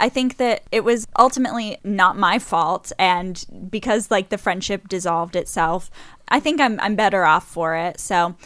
[0.00, 5.34] I think that it was ultimately not my fault and because like the friendship dissolved
[5.34, 5.90] itself
[6.28, 8.00] i think i'm, I'm better off for it.
[8.00, 8.36] So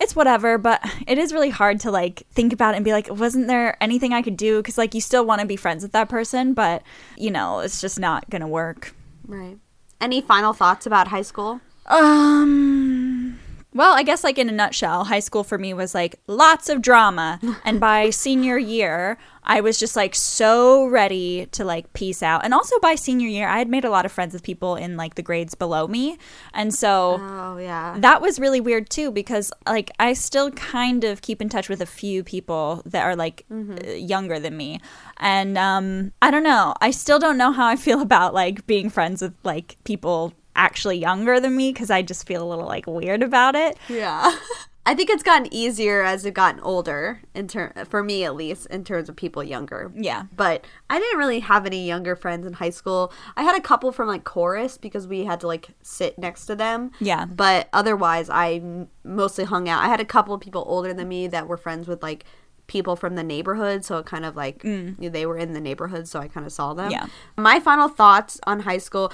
[0.00, 3.08] it's whatever but it is really hard to like think about it and be like
[3.10, 4.58] wasn't there anything i could do?
[4.58, 6.82] Because like you still want to be friends with that person but
[7.16, 8.94] you know it's just not gonna work.
[9.26, 9.58] Right.
[10.00, 13.38] Any final thoughts about high school Um.
[13.76, 16.80] Well, I guess like in a nutshell, high school for me was like lots of
[16.80, 22.44] drama, and by senior year, I was just like so ready to like peace out.
[22.44, 24.96] And also by senior year, I had made a lot of friends with people in
[24.96, 26.18] like the grades below me,
[26.52, 31.20] and so oh yeah that was really weird too because like I still kind of
[31.20, 34.78] keep in touch with a few people that are like uh, younger than me.
[35.16, 36.74] And um I don't know.
[36.80, 40.98] I still don't know how I feel about like being friends with like people actually
[40.98, 43.76] younger than me because I just feel a little like weird about it.
[43.88, 44.36] Yeah.
[44.86, 48.66] I think it's gotten easier as it gotten older in ter- for me at least
[48.66, 49.90] in terms of people younger.
[49.94, 50.24] Yeah.
[50.36, 53.10] But I didn't really have any younger friends in high school.
[53.34, 56.54] I had a couple from like chorus because we had to like sit next to
[56.54, 56.90] them.
[57.00, 57.24] Yeah.
[57.24, 59.82] But otherwise I mostly hung out.
[59.82, 62.24] I had a couple of people older than me that were friends with like
[62.66, 66.08] people from the neighborhood so it kind of like know, they were in the neighborhood
[66.08, 66.90] so I kind of saw them.
[66.90, 67.06] Yeah.
[67.36, 69.12] My final thoughts on high school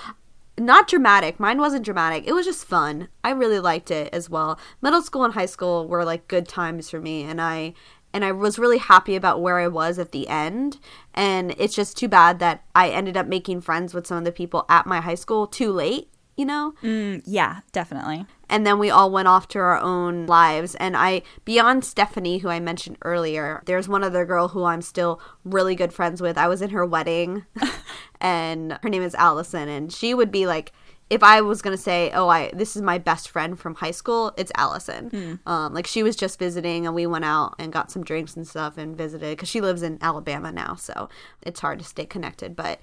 [0.59, 1.41] not dramatic.
[1.41, 2.27] Mine wasn't dramatic.
[2.27, 3.09] It was just fun.
[3.25, 4.59] I really liked it as well.
[4.83, 7.75] Middle school and high school were like good times for me and I
[8.13, 10.79] and I was really happy about where I was at the end.
[11.15, 14.33] And it's just too bad that I ended up making friends with some of the
[14.33, 16.75] people at my high school too late, you know?
[16.83, 18.27] Mm, yeah, definitely.
[18.49, 22.49] and then we all went off to our own lives and i beyond stephanie who
[22.49, 26.49] i mentioned earlier there's one other girl who i'm still really good friends with i
[26.49, 27.45] was in her wedding
[28.21, 30.73] and her name is allison and she would be like
[31.09, 33.91] if i was going to say oh i this is my best friend from high
[33.91, 35.11] school it's allison.
[35.47, 38.47] Um, like she was just visiting and we went out and got some drinks and
[38.47, 41.09] stuff and visited because she lives in alabama now so
[41.43, 42.81] it's hard to stay connected but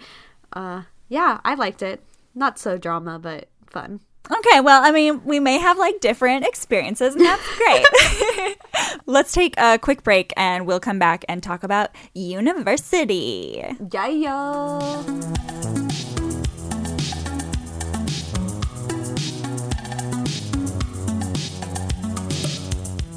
[0.53, 2.01] uh, yeah i liked it.
[2.35, 7.15] Not so drama but fun Okay, well, I mean, we may have like different experiences,
[7.15, 8.57] and that's great.
[9.05, 13.63] Let's take a quick break and we'll come back and talk about university.
[13.91, 14.07] Yeah,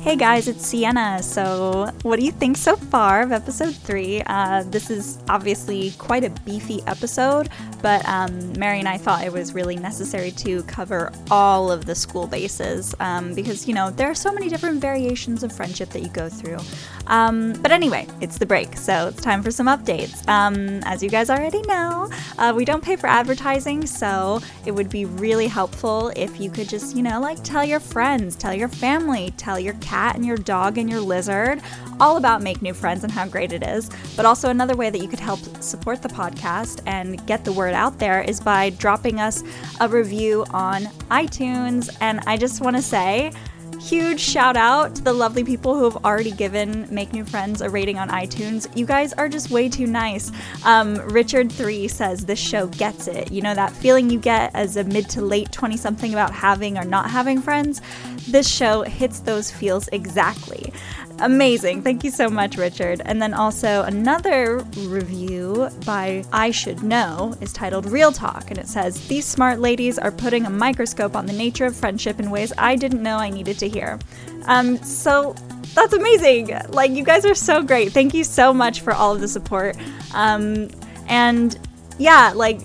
[0.02, 1.22] Hey guys, it's Sienna.
[1.22, 4.22] So, what do you think so far of episode three?
[4.24, 7.50] Uh, this is obviously quite a beefy episode,
[7.82, 11.94] but um, Mary and I thought it was really necessary to cover all of the
[11.94, 16.00] school bases um, because, you know, there are so many different variations of friendship that
[16.00, 16.58] you go through.
[17.06, 20.26] Um, but anyway, it's the break, so it's time for some updates.
[20.28, 24.88] Um, as you guys already know, uh, we don't pay for advertising, so it would
[24.88, 28.68] be really helpful if you could just, you know, like tell your friends, tell your
[28.68, 31.60] family, tell your cat and your dog and your lizard
[32.00, 33.90] all about Make New Friends and how great it is.
[34.16, 37.74] But also, another way that you could help support the podcast and get the word
[37.74, 39.42] out there is by dropping us
[39.80, 41.94] a review on iTunes.
[42.00, 43.32] And I just want to say,
[43.80, 47.70] Huge shout out to the lovely people who have already given Make New Friends a
[47.70, 48.68] rating on iTunes.
[48.76, 50.30] You guys are just way too nice.
[50.66, 53.32] Um, Richard3 says this show gets it.
[53.32, 56.76] You know, that feeling you get as a mid to late 20 something about having
[56.76, 57.80] or not having friends?
[58.28, 60.72] This show hits those feels exactly.
[61.20, 61.82] Amazing.
[61.82, 63.02] Thank you so much, Richard.
[63.04, 68.66] And then also another review by I Should Know is titled Real Talk, and it
[68.66, 72.54] says These smart ladies are putting a microscope on the nature of friendship in ways
[72.56, 73.98] I didn't know I needed to hear.
[74.46, 75.34] Um, so
[75.74, 76.58] that's amazing.
[76.70, 77.92] Like, you guys are so great.
[77.92, 79.76] Thank you so much for all of the support.
[80.14, 80.70] Um,
[81.06, 81.58] and
[81.98, 82.60] yeah, like,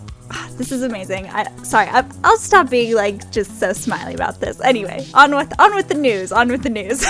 [0.57, 1.27] this is amazing.
[1.27, 4.61] I sorry, I, I'll stop being like just so smiley about this.
[4.61, 6.31] Anyway, on with on with the news.
[6.31, 7.05] On with the news.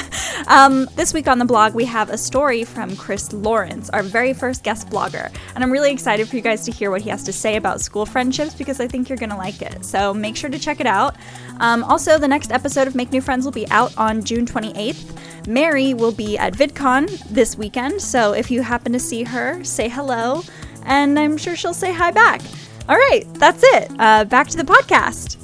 [0.46, 4.32] um, this week on the blog, we have a story from Chris Lawrence, our very
[4.34, 7.22] first guest blogger, and I'm really excited for you guys to hear what he has
[7.24, 9.84] to say about school friendships because I think you're gonna like it.
[9.84, 11.16] So make sure to check it out.
[11.60, 15.46] Um, also, the next episode of Make New Friends will be out on June 28th.
[15.46, 19.88] Mary will be at VidCon this weekend, so if you happen to see her, say
[19.88, 20.42] hello,
[20.84, 22.42] and I'm sure she'll say hi back.
[22.90, 23.88] All right, that's it.
[24.00, 25.36] Uh, back to the podcast.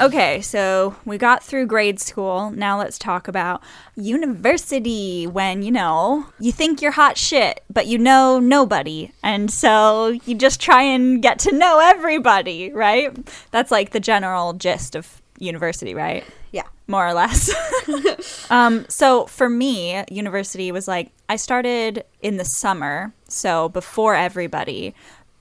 [0.00, 2.50] Okay, so we got through grade school.
[2.50, 3.62] Now let's talk about
[3.94, 9.12] university when, you know, you think you're hot shit, but you know nobody.
[9.22, 13.16] And so you just try and get to know everybody, right?
[13.52, 16.24] That's like the general gist of university, right?
[16.52, 16.64] Yeah.
[16.86, 17.50] more or less.
[18.50, 24.94] um, so for me, university was like I started in the summer, so before everybody.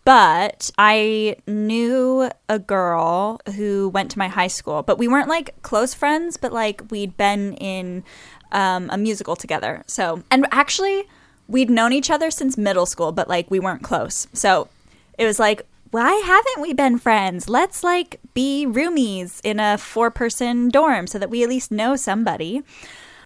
[0.05, 5.61] But I knew a girl who went to my high school, but we weren't like
[5.61, 8.03] close friends, but like we'd been in
[8.51, 9.83] um, a musical together.
[9.85, 11.03] So, and actually,
[11.47, 14.27] we'd known each other since middle school, but like we weren't close.
[14.33, 14.69] So
[15.17, 17.49] it was like, why haven't we been friends?
[17.49, 21.95] Let's like be roomies in a four person dorm so that we at least know
[21.95, 22.61] somebody.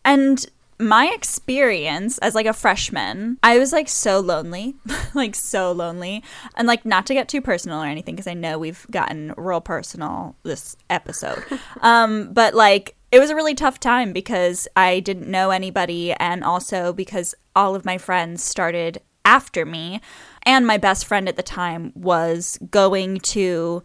[0.05, 0.45] And
[0.79, 4.75] my experience as like a freshman, I was like so lonely,
[5.13, 6.23] like so lonely.
[6.55, 9.61] And like not to get too personal or anything because I know we've gotten real
[9.61, 11.43] personal this episode.
[11.81, 16.43] um but like it was a really tough time because I didn't know anybody and
[16.43, 20.01] also because all of my friends started after me
[20.45, 23.83] and my best friend at the time was going to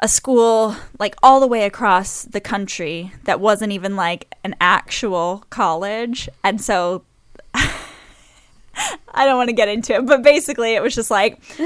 [0.00, 5.44] a school like all the way across the country that wasn't even like an actual
[5.50, 7.04] college and so
[7.54, 11.40] I don't want to get into it, but basically it was just like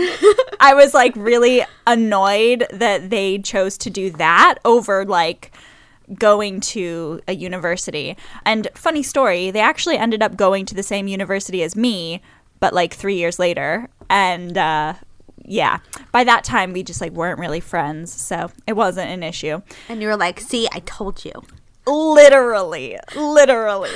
[0.60, 5.52] I was like really annoyed that they chose to do that over like
[6.14, 8.16] going to a university.
[8.44, 12.20] And funny story, they actually ended up going to the same university as me,
[12.60, 13.88] but like 3 years later.
[14.08, 14.94] And uh
[15.46, 15.78] yeah,
[16.10, 19.60] by that time we just like weren't really friends, so it wasn't an issue.
[19.88, 21.32] And you were like, "See, I told you."
[21.86, 23.90] literally literally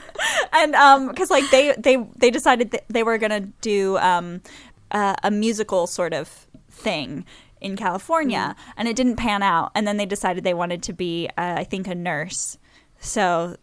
[0.52, 4.40] and um because like they they they decided that they were gonna do um
[4.90, 7.24] uh, a musical sort of thing
[7.60, 8.72] in california mm.
[8.76, 11.64] and it didn't pan out and then they decided they wanted to be uh, i
[11.64, 12.56] think a nurse
[13.00, 13.56] so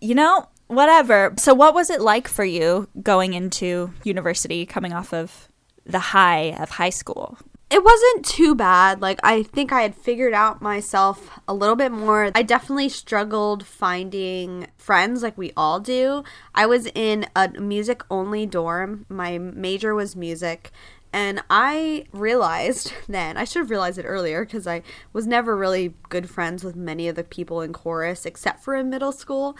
[0.00, 5.12] you know whatever so what was it like for you going into university coming off
[5.12, 5.48] of
[5.84, 7.38] the high of high school
[7.68, 9.02] it wasn't too bad.
[9.02, 12.30] Like, I think I had figured out myself a little bit more.
[12.32, 16.22] I definitely struggled finding friends like we all do.
[16.54, 20.70] I was in a music only dorm, my major was music.
[21.12, 25.94] And I realized then, I should have realized it earlier because I was never really
[26.08, 29.56] good friends with many of the people in chorus except for in middle school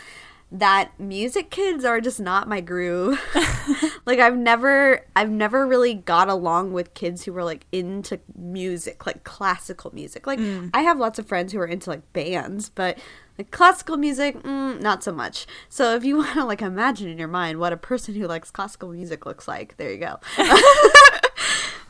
[0.52, 3.20] that music kids are just not my groove.
[4.06, 9.06] like I've never I've never really got along with kids who were like into music,
[9.06, 10.26] like classical music.
[10.26, 10.70] Like mm.
[10.72, 12.98] I have lots of friends who are into like bands, but
[13.38, 15.46] like classical music, mm, not so much.
[15.68, 18.50] So if you want to like imagine in your mind what a person who likes
[18.50, 20.18] classical music looks like, there you go.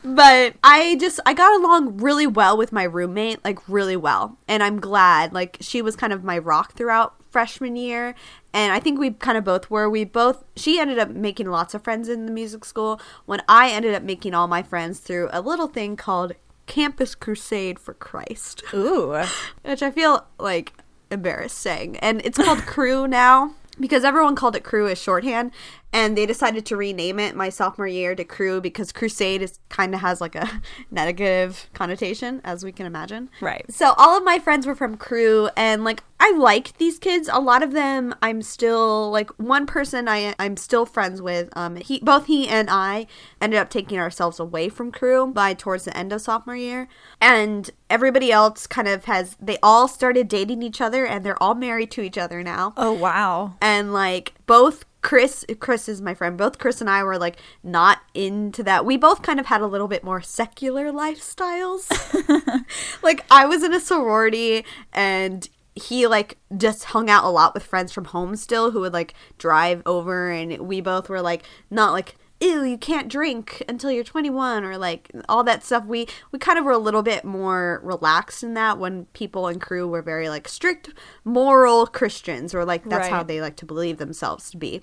[0.03, 4.37] but I just I got along really well with my roommate, like really well.
[4.47, 5.33] And I'm glad.
[5.33, 8.15] Like she was kind of my rock throughout freshman year
[8.57, 9.87] and I think we kind of both were.
[9.87, 13.69] We both, she ended up making lots of friends in the music school when I
[13.69, 16.33] ended up making all my friends through a little thing called
[16.65, 18.63] Campus Crusade for Christ.
[18.73, 19.23] Ooh.
[19.63, 20.73] Which I feel like
[21.11, 21.97] embarrassed saying.
[21.97, 25.51] And it's called Cru now because everyone called it Cru as shorthand
[25.93, 29.93] and they decided to rename it my sophomore year to Cru because Crusade is kind
[29.93, 30.61] of has like a
[30.91, 33.29] negative connotation, as we can imagine.
[33.41, 33.65] Right.
[33.69, 37.29] So all of my friends were from Cru and like I like these kids.
[37.31, 41.49] A lot of them, I'm still like one person I I'm still friends with.
[41.55, 43.07] Um, he both he and I
[43.39, 46.87] ended up taking ourselves away from Cru by towards the end of sophomore year,
[47.21, 51.55] and everybody else kind of has they all started dating each other, and they're all
[51.55, 52.73] married to each other now.
[52.75, 53.55] Oh wow!
[53.61, 56.37] And like both Chris, Chris is my friend.
[56.37, 58.85] Both Chris and I were like not into that.
[58.85, 61.87] We both kind of had a little bit more secular lifestyles.
[63.01, 67.63] like I was in a sorority and he like just hung out a lot with
[67.63, 71.93] friends from home still who would like drive over and we both were like not
[71.93, 75.85] like ew, you can't drink until you're 21 or like all that stuff.
[75.85, 79.59] We we kind of were a little bit more relaxed in that when people and
[79.59, 80.89] Cru were very like strict
[81.23, 83.11] moral Christians or like that's right.
[83.11, 84.81] how they like to believe themselves to be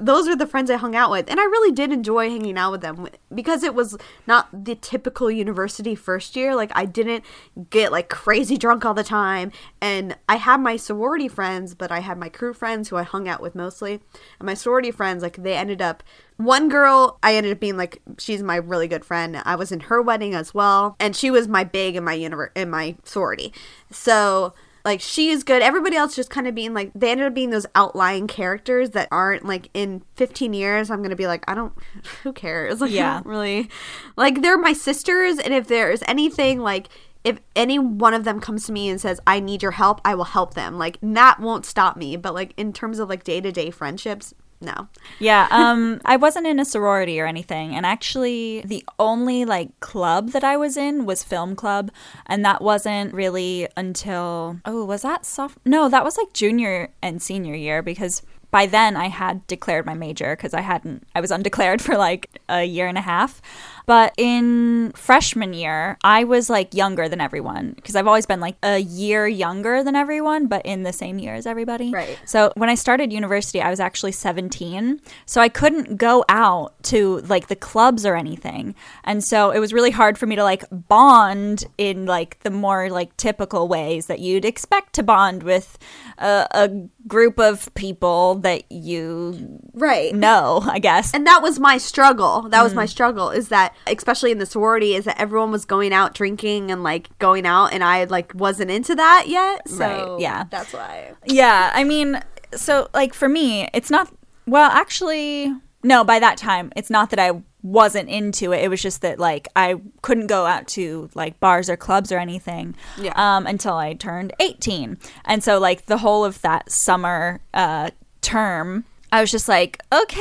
[0.00, 1.30] those are the friends I hung out with.
[1.30, 3.96] And I really did enjoy hanging out with them because it was
[4.26, 6.54] not the typical university first year.
[6.54, 7.24] Like, I didn't
[7.70, 9.52] get like crazy drunk all the time.
[9.80, 13.28] And I had my sorority friends, but I had my Cru friends who I hung
[13.28, 14.00] out with mostly.
[14.38, 16.02] And my sorority friends, like, they ended up.
[16.36, 19.42] One girl, I ended up being like, she's my really good friend.
[19.44, 22.50] I was in her wedding as well, and she was my big in my univer-
[22.54, 23.52] in my sorority.
[23.90, 24.54] So
[24.84, 25.62] like she is good.
[25.62, 29.08] Everybody else just kind of being like they ended up being those outlying characters that
[29.10, 30.90] aren't like in 15 years.
[30.90, 31.72] I'm gonna be like I don't.
[32.22, 32.80] Who cares?
[32.88, 33.68] Like, yeah, really.
[34.16, 36.88] Like they're my sisters, and if there's anything like
[37.24, 40.14] if any one of them comes to me and says i need your help i
[40.14, 43.70] will help them like that won't stop me but like in terms of like day-to-day
[43.70, 44.88] friendships no.
[45.18, 50.30] Yeah, um I wasn't in a sorority or anything and actually the only like club
[50.30, 51.90] that I was in was film club
[52.26, 57.22] and that wasn't really until oh, was that soft No, that was like junior and
[57.22, 61.30] senior year because by then I had declared my major because I hadn't I was
[61.30, 63.40] undeclared for like a year and a half.
[63.88, 68.56] But in freshman year, I was like younger than everyone because I've always been like
[68.62, 71.90] a year younger than everyone, but in the same year as everybody.
[71.90, 72.18] Right.
[72.26, 75.00] So when I started university, I was actually 17.
[75.24, 78.74] So I couldn't go out to like the clubs or anything.
[79.04, 82.90] And so it was really hard for me to like bond in like the more
[82.90, 85.78] like typical ways that you'd expect to bond with
[86.18, 86.68] a, a
[87.06, 91.14] group of people that you right know, I guess.
[91.14, 92.50] And that was my struggle.
[92.50, 92.90] That was my mm.
[92.90, 96.82] struggle is that especially in the sorority is that everyone was going out drinking and
[96.82, 99.68] like going out and I like wasn't into that yet.
[99.68, 100.20] So right.
[100.20, 100.44] Yeah.
[100.50, 101.14] That's why.
[101.24, 101.70] Yeah.
[101.74, 102.20] I mean,
[102.54, 104.12] so like for me, it's not
[104.46, 105.52] well, actually
[105.82, 108.62] no, by that time, it's not that I wasn't into it.
[108.62, 112.18] It was just that like I couldn't go out to like bars or clubs or
[112.18, 113.12] anything yeah.
[113.16, 114.98] um, until I turned 18.
[115.24, 117.90] And so like the whole of that summer uh,
[118.22, 120.20] term, I was just like, okay,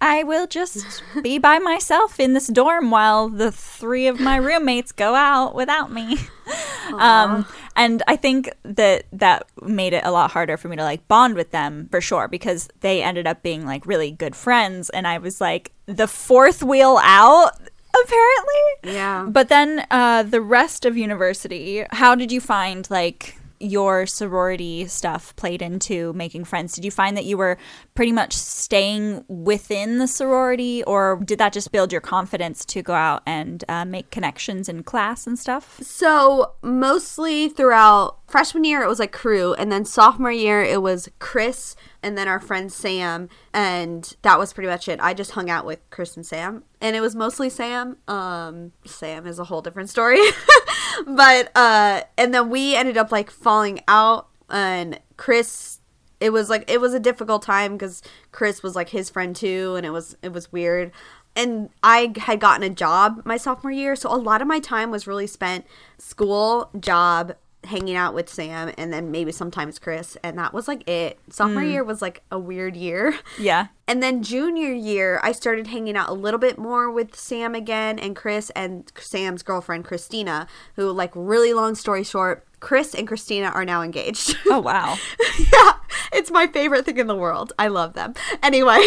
[0.00, 4.92] I will just be by myself in this dorm while the three of my roommates
[4.92, 6.18] go out without me.
[6.98, 7.46] Um,
[7.76, 11.36] and I think that that made it a lot harder for me to like bond
[11.36, 14.90] with them for sure because they ended up being like really good friends.
[14.90, 17.52] And I was like the fourth wheel out
[18.04, 18.94] apparently.
[18.94, 19.26] Yeah.
[19.28, 25.36] But then uh, the rest of university, how did you find like your sorority stuff
[25.36, 26.74] played into making friends?
[26.74, 27.58] Did you find that you were
[28.00, 32.94] pretty much staying within the sorority, or did that just build your confidence to go
[32.94, 35.78] out and uh, make connections in class and stuff?
[35.82, 41.10] So mostly throughout freshman year, it was like Cru, and then sophomore year, it was
[41.18, 44.98] Chris and then our friend Sam, and that was pretty much it.
[45.02, 47.98] I just hung out with Chris and Sam, and it was mostly Sam.
[48.08, 50.22] Um, Sam is a whole different story,
[51.06, 55.79] but uh, and then we ended up like falling out, and Chris.
[56.20, 59.74] It was like it was a difficult time because Chris was like his friend too,
[59.76, 60.92] and it was it was weird.
[61.36, 64.90] And I had gotten a job my sophomore year, so a lot of my time
[64.90, 65.64] was really spent
[65.96, 67.34] school, job,
[67.64, 71.18] hanging out with Sam, and then maybe sometimes Chris, and that was like it.
[71.28, 71.70] Sophomore mm.
[71.70, 73.14] year was like a weird year.
[73.38, 73.68] Yeah.
[73.86, 77.98] And then junior year, I started hanging out a little bit more with Sam again
[77.98, 80.46] and Chris and Sam's girlfriend Christina,
[80.76, 84.36] who like really long story short, Chris and Christina are now engaged.
[84.46, 84.96] Oh wow.
[85.52, 85.72] yeah,
[86.12, 87.52] it's my favorite thing in the world.
[87.58, 88.14] I love them.
[88.42, 88.78] Anyway,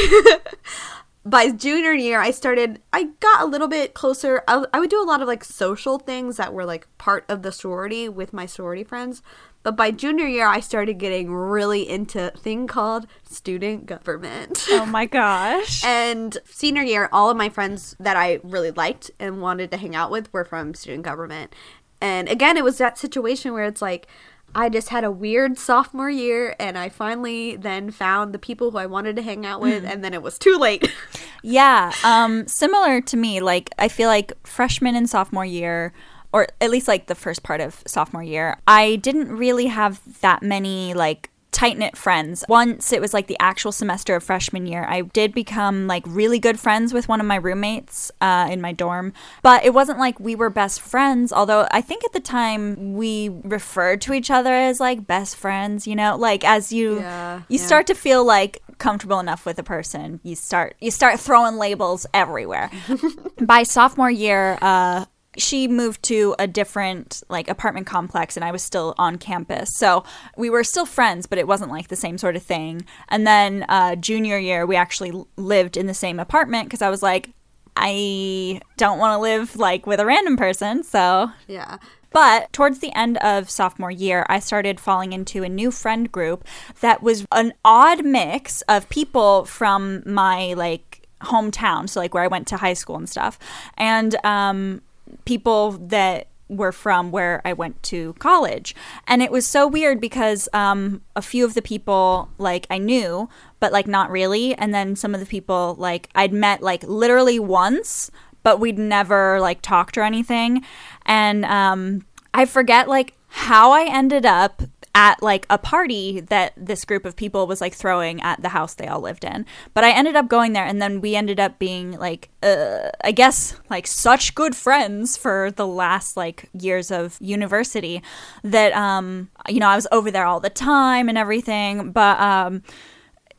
[1.26, 4.44] by junior year, I started, I got a little bit closer.
[4.48, 7.44] I, I would do a lot of like social things that were like part of
[7.44, 9.22] the sorority with my sorority friends.
[9.64, 14.66] But by junior year, I started getting really into a thing called student government.
[14.72, 15.84] Oh my gosh.
[15.86, 19.96] And senior year, all of my friends that I really liked and wanted to hang
[19.96, 21.56] out with were from student government.
[22.02, 24.08] And again, it was that situation where it's like,
[24.56, 28.78] I just had a weird sophomore year, and I finally then found the people who
[28.78, 30.90] I wanted to hang out with, and then it was too late.
[31.46, 33.42] Yeah, um, similar to me.
[33.42, 35.92] Like I feel like freshman and sophomore year,
[36.32, 40.42] or at least like the first part of sophomore year, I didn't really have that
[40.42, 42.44] many like tight knit friends.
[42.50, 46.40] Once it was like the actual semester of freshman year, I did become like really
[46.40, 49.14] good friends with one of my roommates uh, in my dorm.
[49.42, 53.30] But it wasn't like we were best friends, although I think at the time we
[53.44, 57.60] referred to each other as like best friends, you know, like as you Yeah, you
[57.60, 57.66] yeah.
[57.66, 62.06] start to feel like comfortable enough with a person, you start you start throwing labels
[62.14, 62.70] everywhere.
[63.42, 65.06] By sophomore year, uh
[65.38, 69.70] she moved to a different like apartment complex and I was still on campus.
[69.78, 70.04] So
[70.38, 72.86] we were still friends, but it wasn't like the same sort of thing.
[73.10, 77.04] And then uh junior year we actually lived in the same apartment because I was
[77.04, 77.30] like
[77.76, 81.78] I don't want to live like with a random person, so yeah.
[82.12, 86.46] but towards the end of sophomore year, I started falling into a new friend group
[86.82, 92.28] that was an odd mix of people from my like hometown, so like where I
[92.28, 93.40] went to high school and stuff,
[93.76, 94.82] and um,
[95.26, 98.76] people that were from where I went to college.
[99.08, 103.30] And it was so weird because um, a few of the people like I knew,
[103.60, 104.54] but like not really.
[104.56, 108.12] And then some of the people like I'd met like literally once,
[108.44, 110.64] but we'd never like talked or anything.
[111.06, 114.62] And um, I forget like how I ended up
[114.96, 118.76] at like a party that this group of people was like throwing at the house
[118.76, 119.46] they all lived in.
[119.74, 123.12] But I ended up going there and then we ended up being like uh, I
[123.12, 128.04] guess like such good friends for the last like years of university
[128.44, 132.62] that um you know I was over there all the time and everything, but um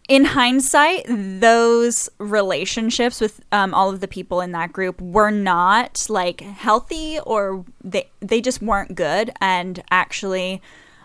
[0.09, 6.07] in hindsight, those relationships with um, all of the people in that group were not
[6.11, 9.30] like healthy or they they just weren't good.
[9.40, 10.61] And actually,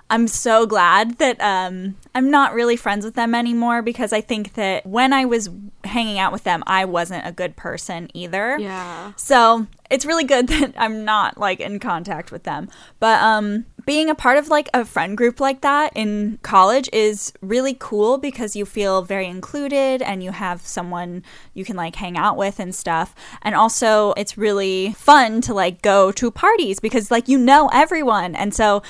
[0.09, 4.53] I'm so glad that um, I'm not really friends with them anymore because I think
[4.53, 5.49] that when I was
[5.83, 8.57] hanging out with them, I wasn't a good person either.
[8.57, 9.13] Yeah.
[9.15, 12.69] So it's really good that I'm not like in contact with them.
[12.99, 17.33] But um being a part of like a friend group like that in college is
[17.41, 21.23] really cool because you feel very included and you have someone
[21.55, 23.15] you can like hang out with and stuff.
[23.41, 28.35] And also it's really fun to like go to parties because like you know everyone.
[28.35, 28.83] And so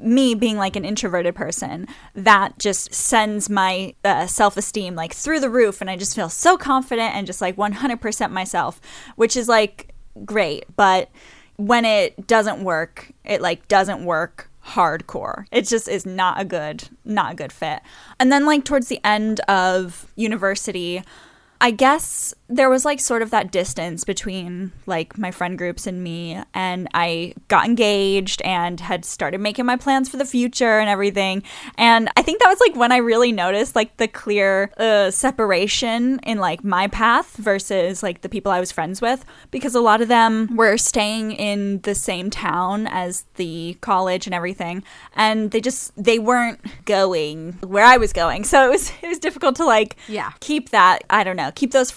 [0.00, 1.86] me being like an introverted person,
[2.16, 6.58] that just sends my uh, self-esteem like through the roof and I just feel so
[6.58, 8.80] confident and just like 100% myself,
[9.14, 9.94] which is like
[10.24, 11.08] great, but
[11.60, 15.46] when it doesn't work, it like doesn't work hardcore.
[15.50, 17.80] It just is not a good not a good fit.
[18.18, 21.02] And then like towards the end of university,
[21.60, 26.02] I guess there was like sort of that distance between like my friend groups and
[26.02, 30.88] me and I got engaged and had started making my plans for the future and
[30.90, 31.44] everything.
[31.78, 36.18] And I think that was like when I really noticed like the clear uh, separation
[36.24, 40.00] in like my path versus like the people I was friends with because a lot
[40.00, 44.82] of them were staying in the same town as the college and everything
[45.14, 48.44] and they just they weren't going where I was going.
[48.44, 50.32] So it was it was difficult to like Yeah.
[50.40, 51.90] keep that, I don't know, keep those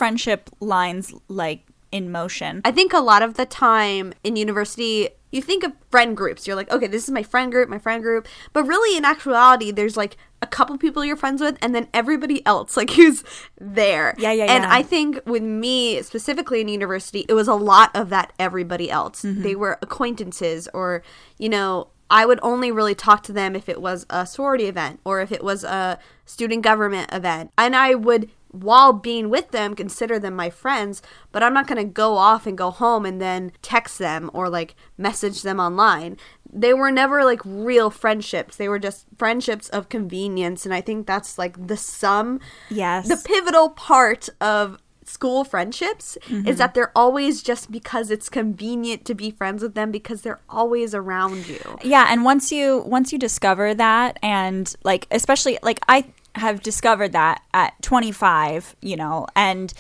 [0.60, 2.62] lines like in motion.
[2.66, 6.48] I think a lot of the time in university, you think of friend groups.
[6.48, 8.28] You're like, okay, this is my friend group, my friend group.
[8.52, 12.44] But really, in actuality, there's like a couple people you're friends with, and then everybody
[12.48, 13.24] else, like who's
[13.62, 14.16] there.
[14.18, 14.74] Yeah, yeah, And yeah.
[14.74, 19.22] I think with me specifically in university, it was a lot of that everybody else.
[19.22, 19.44] Mm-hmm.
[19.44, 21.04] They were acquaintances, or
[21.38, 21.89] you know.
[22.10, 25.32] I would only really talk to them if it was a sorority event or if
[25.32, 27.52] it was a student government event.
[27.58, 31.01] And I would while being with them consider them my friends
[31.32, 34.47] but i'm not going to go off and go home and then text them or
[34.47, 36.16] like message them online
[36.51, 41.08] they were never like real friendships they were just friendships of convenience and i think
[41.08, 42.39] that's like the sum
[42.70, 43.08] Yes.
[43.08, 46.47] the pivotal part of school friendships Mm-hmm.
[46.47, 50.39] is that they're always just because it's convenient to be friends with them because they're
[50.47, 55.80] always around you Yeah, and once you once you discover that and like especially like
[55.89, 56.06] I
[56.36, 59.74] have discovered that at 25, you know, and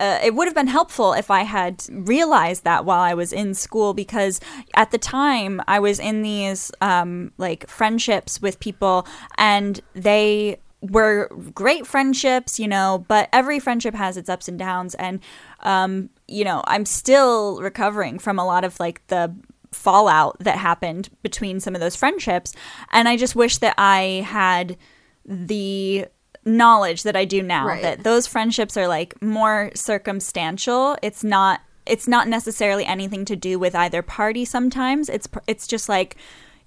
[0.00, 3.54] uh, it would have been helpful if I had realized that while I was in
[3.54, 4.40] school because
[4.74, 11.28] at the time I was in these um, like friendships with people and they were
[11.54, 14.94] great friendships, you know, but every friendship has its ups and downs.
[14.94, 15.20] And,
[15.60, 19.34] um, you know, I'm still recovering from a lot of like the
[19.72, 22.54] fallout that happened between some of those friendships.
[22.92, 24.76] And I just wish that I had
[25.26, 26.06] the
[26.44, 27.82] knowledge that I do now Right.
[27.82, 30.96] that those friendships are like more circumstantial.
[31.02, 35.08] It's not it's not necessarily anything to do with either party sometimes.
[35.08, 36.16] It's it's just like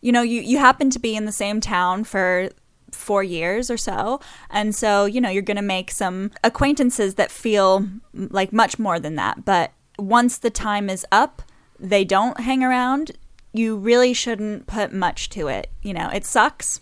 [0.02, 2.50] you know, you you happen to be in the same town for
[2.92, 4.20] 4 years or so.
[4.50, 9.00] And so, you know, you're going to make some acquaintances that feel like much more
[9.00, 9.46] than that.
[9.46, 11.42] But once the time is up,
[11.80, 13.12] they don't hang around.
[13.54, 15.70] You really shouldn't put much to it.
[15.82, 16.82] You know, it sucks.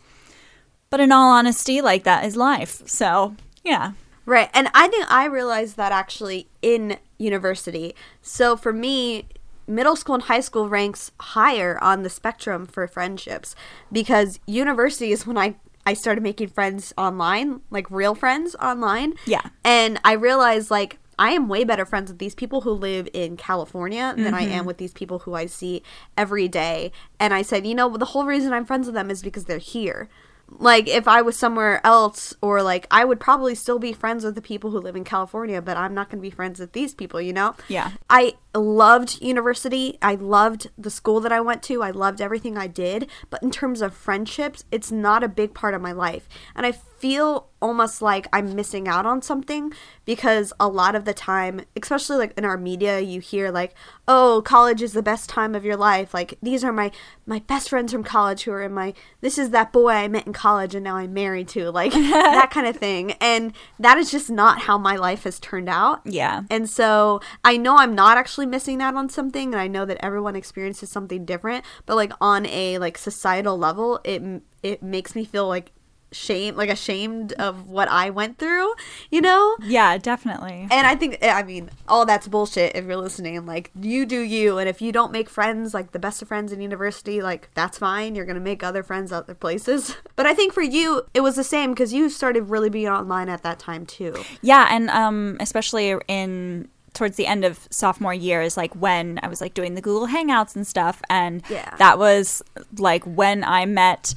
[0.89, 2.87] But in all honesty, like that is life.
[2.87, 3.93] So, yeah.
[4.25, 4.49] Right.
[4.53, 7.95] And I think I realized that actually in university.
[8.21, 9.25] So for me,
[9.67, 13.55] middle school and high school ranks higher on the spectrum for friendships
[13.91, 19.13] because university is when I I started making friends online, like real friends online.
[19.25, 19.43] Yeah.
[19.63, 23.37] And I realized like I am way better friends with these people who live in
[23.37, 24.67] California than I am mm-hmm.
[24.67, 25.81] with these people who I see
[26.15, 26.91] every day.
[27.19, 29.57] And I said, you know, the whole reason I'm friends with them is because they're
[29.57, 30.09] here.
[30.49, 34.35] Like if I was somewhere else or like I would probably still be friends with
[34.35, 36.93] the people who live in California, but I'm not going to be friends with these
[36.93, 37.55] people, you know?
[37.67, 37.91] Yeah.
[38.09, 39.97] I loved university.
[40.01, 41.83] I loved the school that I went to.
[41.83, 43.09] I loved everything I did.
[43.29, 46.27] But in terms of friendships, it's not a big part of my life.
[46.55, 49.73] And I feel almost like I'm missing out on something
[50.05, 53.73] because a lot of the time, especially like in our media, you hear like,
[54.07, 56.91] "Oh, college is the best time of your life." Like these are my
[57.25, 60.27] my best friends from college who are in my this is that boy I met
[60.27, 63.11] in college and now I'm married to, like that kind of thing.
[63.13, 66.01] And that is just not how my life has turned out.
[66.05, 66.43] Yeah.
[66.49, 70.03] And so I know I'm not actually missing out on something and I know that
[70.03, 75.23] everyone experiences something different, but like on a like societal level, it it makes me
[75.23, 75.71] feel like
[76.11, 78.73] shame like ashamed of what I went through,
[79.11, 79.55] you know?
[79.61, 80.67] Yeah, definitely.
[80.71, 83.45] And I think I mean all that's bullshit if you're listening.
[83.45, 86.51] Like you do you and if you don't make friends like the best of friends
[86.51, 88.15] in university, like that's fine.
[88.15, 89.95] You're going to make other friends other places.
[90.15, 93.29] But I think for you it was the same cuz you started really being online
[93.29, 94.15] at that time too.
[94.41, 99.27] Yeah, and um, especially in towards the end of sophomore year is like when I
[99.27, 101.75] was like doing the Google Hangouts and stuff, and Yeah.
[101.77, 102.41] that was
[102.77, 104.13] like when I met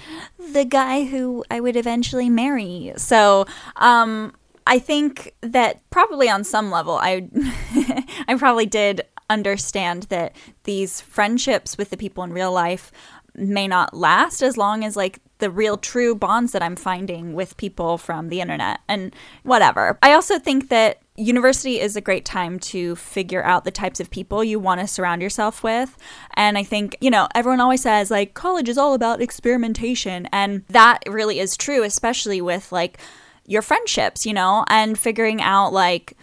[0.52, 2.92] the guy who I would eventually marry.
[2.96, 4.34] So, um,
[4.66, 7.28] I think that probably on some level, I
[8.28, 12.90] I probably did understand that these friendships with the people in real life
[13.34, 17.56] may not last as long as like the real true bonds that I'm finding with
[17.56, 19.14] people from the internet and
[19.44, 19.96] whatever.
[20.02, 24.10] I also think that university is a great time to figure out the types of
[24.10, 25.96] people you want to surround yourself with.
[26.34, 30.26] And I think, you know, everyone always says like college is all about experimentation.
[30.32, 32.98] And that really is true, especially with like
[33.46, 36.16] your friendships, you know, and figuring out like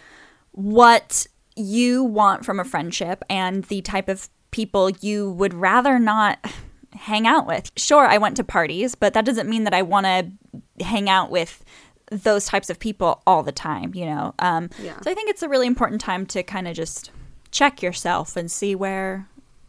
[0.52, 1.26] what
[1.56, 6.38] you want from a friendship and the type of people you would rather not
[6.94, 7.70] hang out with.
[7.76, 11.30] Sure, I went to parties, but that doesn't mean that I want to hang out
[11.30, 11.64] with
[12.10, 14.34] those types of people all the time, you know.
[14.38, 15.00] Um, Yeah.
[15.00, 17.10] So I think it's a really important time to kind of just
[17.50, 19.28] check yourself and see where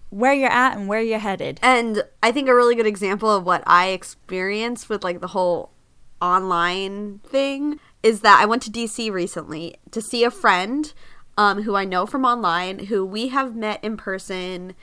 [0.10, 1.60] where you're at and where you're headed.
[1.62, 5.72] And I think a really good example of what I experienced with like the whole
[6.20, 10.92] online thing is that I went to DC recently to see a friend
[11.38, 14.74] um, who I know from online who we have met in person,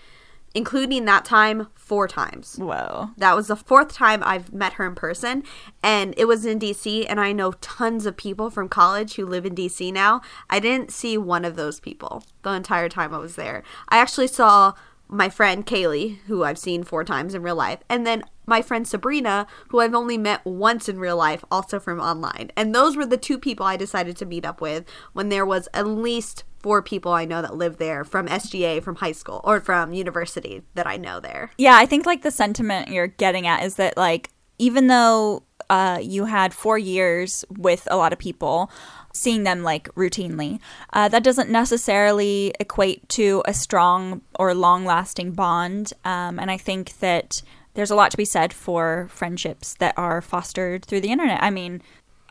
[0.57, 2.57] including that time four times.
[2.57, 3.11] Whoa.
[3.19, 5.45] That was the fourth time I've met her in person,
[5.83, 7.05] and it was in DC.
[7.09, 10.23] And I know tons of people from college who live in DC now.
[10.49, 13.63] I didn't see one of those people the entire time I was there.
[13.91, 14.73] I actually saw
[15.09, 18.89] my friend Kaylee, who I've seen four times in real life, and then my friend
[18.89, 22.51] Sabrina, who I've only met once in real life, also from online.
[22.57, 25.69] And those were the two people I decided to meet up with when there was
[25.75, 29.61] at least four people I know that live there from SGA, from high school, or
[29.61, 31.51] from university that I know there.
[31.59, 35.99] Yeah, I think like the sentiment you're getting at is that like even though uh,
[36.03, 38.71] you had four years with a lot of people,
[39.13, 40.61] seeing them like routinely,
[40.93, 45.93] uh, that doesn't necessarily equate to a strong or long lasting bond.
[46.05, 47.43] Um, and I think that
[47.75, 51.43] there's a lot to be said for friendships that are fostered through the internet.
[51.43, 51.83] I mean,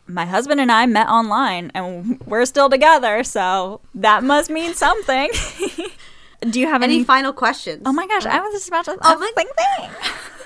[0.06, 5.30] my husband and I met online and we're still together, so that must mean something.
[6.50, 7.82] Do you have any, Any final questions?
[7.86, 9.48] Oh my gosh, I was just about to Oh the same
[9.78, 9.90] thing.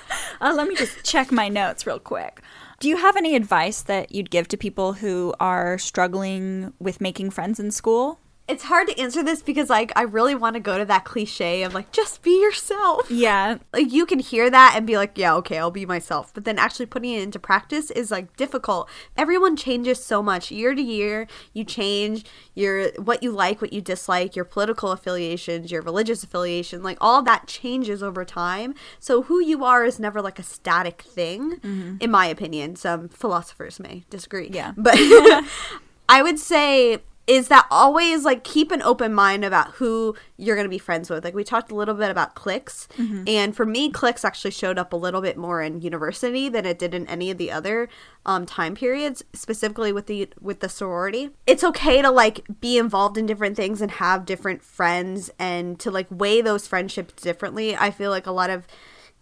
[0.41, 2.41] uh, let me just check my notes real quick.
[2.79, 7.29] Do you have any advice that you'd give to people who are struggling with making
[7.29, 8.19] friends in school?
[8.51, 11.63] It's hard to answer this because like I really want to go to that cliche
[11.63, 13.09] of like just be yourself.
[13.09, 13.59] Yeah.
[13.71, 16.33] Like you can hear that and be like, yeah, okay, I'll be myself.
[16.33, 18.89] But then actually putting it into practice is like difficult.
[19.15, 21.27] Everyone changes so much year to year.
[21.53, 26.83] You change your what you like, what you dislike, your political affiliations, your religious affiliation,
[26.83, 28.75] like all that changes over time.
[28.99, 31.97] So who you are is never like a static thing, mm-hmm.
[32.01, 32.75] in my opinion.
[32.75, 34.49] Some philosophers may disagree.
[34.51, 34.73] Yeah.
[34.75, 34.95] But
[36.09, 36.99] I would say
[37.31, 41.09] is that always like keep an open mind about who you're going to be friends
[41.09, 41.23] with.
[41.23, 42.89] Like we talked a little bit about cliques,
[43.25, 46.77] and for me, cliques actually showed up a little bit more in university than it
[46.77, 47.87] did in any of the other
[48.25, 51.29] um, time periods, specifically with the with the sorority.
[51.47, 55.89] It's okay to like be involved in different things and have different friends and to
[55.89, 57.77] like weigh those friendships differently.
[57.77, 58.67] I feel like a lot of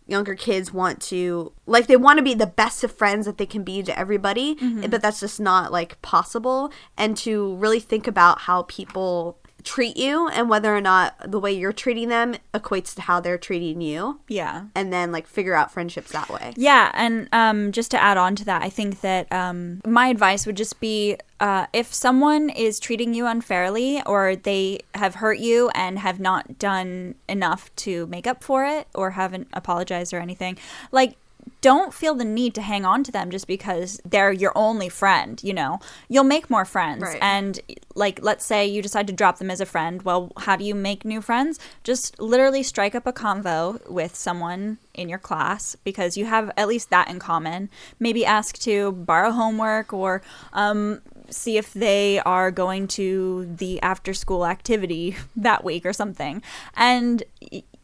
[0.10, 3.45] younger kids want to like they want to be the best of friends that they
[3.45, 4.89] can be to everybody mm-hmm.
[4.89, 6.72] but that's just not like possible.
[6.97, 11.51] And to really think about how people treat you and whether or not the way
[11.51, 14.66] you're treating them equates to how they're treating you Yeah.
[14.76, 18.36] and then like figure out friendships that way Yeah, and um, just to add on
[18.38, 22.80] to that, I think that um, my advice would just be uh, if someone is
[22.80, 28.28] treating you unfairly or they have hurt you and have not done enough to make
[28.28, 30.57] up for it or haven't apologized or anything,
[30.91, 31.16] like
[31.62, 35.41] don't feel the need to hang on to them just because they're your only friend,
[35.43, 35.80] you know.
[36.07, 37.20] You'll make more friends Right.
[37.22, 37.60] and
[37.95, 40.01] like let's say you decide to drop them as a friend.
[40.03, 41.60] Well, how do you make new friends?
[41.84, 46.68] Just literally strike up a convo with someone in your class because you have at
[46.68, 47.70] least that in common.
[47.99, 50.22] Maybe ask to borrow homework or
[50.53, 56.41] um see if they are going to the after school activity that week or something.
[56.76, 57.24] And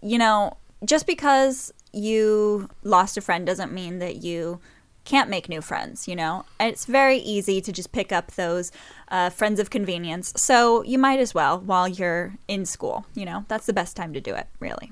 [0.02, 4.60] you know, just because you lost a friend doesn't mean that you
[5.06, 6.46] can't make new friends, you know?
[6.60, 8.72] It's very easy to just pick up those
[9.10, 10.34] uh, friends of convenience.
[10.36, 13.46] So you might as well while you're in school, you know?
[13.48, 14.92] That's the best time to do it, really.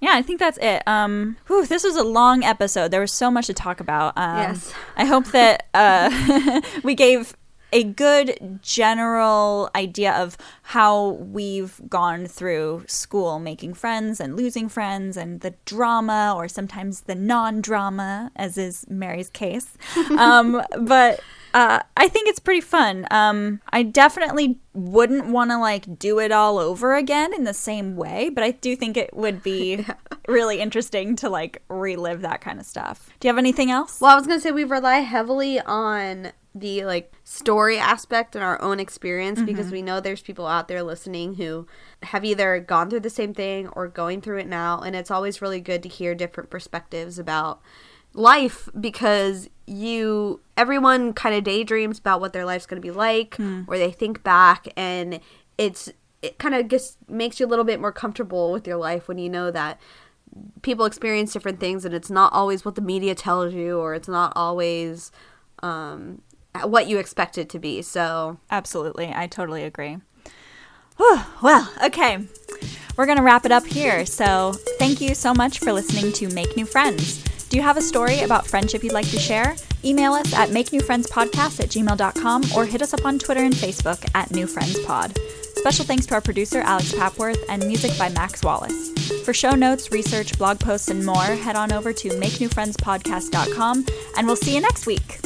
[0.00, 0.82] Yeah, I think that's it.
[0.86, 2.90] Um, whew, this was a long episode.
[2.90, 4.14] There was so much to talk about.
[4.16, 4.72] Um, Yes.
[4.96, 7.36] I hope that uh, we gave
[7.72, 15.16] a good general idea of how we've gone through school making friends and losing friends
[15.16, 19.76] and the drama or sometimes the non-drama as is mary's case.
[20.18, 21.20] Um, but
[21.54, 23.06] uh, i think it's pretty fun.
[23.10, 27.96] Um, i definitely wouldn't want to like do it all over again in the same
[27.96, 29.84] way but i do think it would be
[30.28, 33.10] really interesting to like relive that kind of stuff.
[33.20, 34.00] Do you have anything else?
[34.00, 38.60] Well i was gonna say we rely heavily on the like story aspect and our
[38.60, 41.66] own experience because we know there's people out there listening who
[42.02, 45.40] have either gone through the same thing or going through it now and it's always
[45.40, 47.62] really good to hear different perspectives about
[48.14, 53.38] life because you everyone kind of daydreams about what their life's going to be like
[53.66, 55.20] or they think back and
[55.56, 55.90] it's
[56.20, 59.18] it kind of just makes you a little bit more comfortable with your life when
[59.18, 59.80] you know that
[60.62, 64.08] people experience different things and it's not always what the media tells you or it's
[64.08, 65.10] not always
[65.62, 66.20] um,
[66.64, 69.12] what you expect it to be so Absolutely.
[69.14, 69.98] I totally agree.
[70.96, 72.18] Whew, well, okay.
[72.96, 74.04] We're to wrap it up here.
[74.04, 77.24] So, thank you so much for listening to Make New Friends.
[77.52, 79.56] Do you have a story about friendship you'd like to share?
[79.84, 84.30] Email us at makenewfriendspodcast at gmail.com or hit us up on Twitter and Facebook at
[84.30, 85.14] New Friends Pod.
[85.56, 88.88] Special thanks to our producer, Alex Papworth, and music by Max Wallace.
[89.26, 93.86] For show notes, research, blog posts, and more, head on over to makenewfriendspodcast.com,
[94.16, 95.20] and we'll see you next week.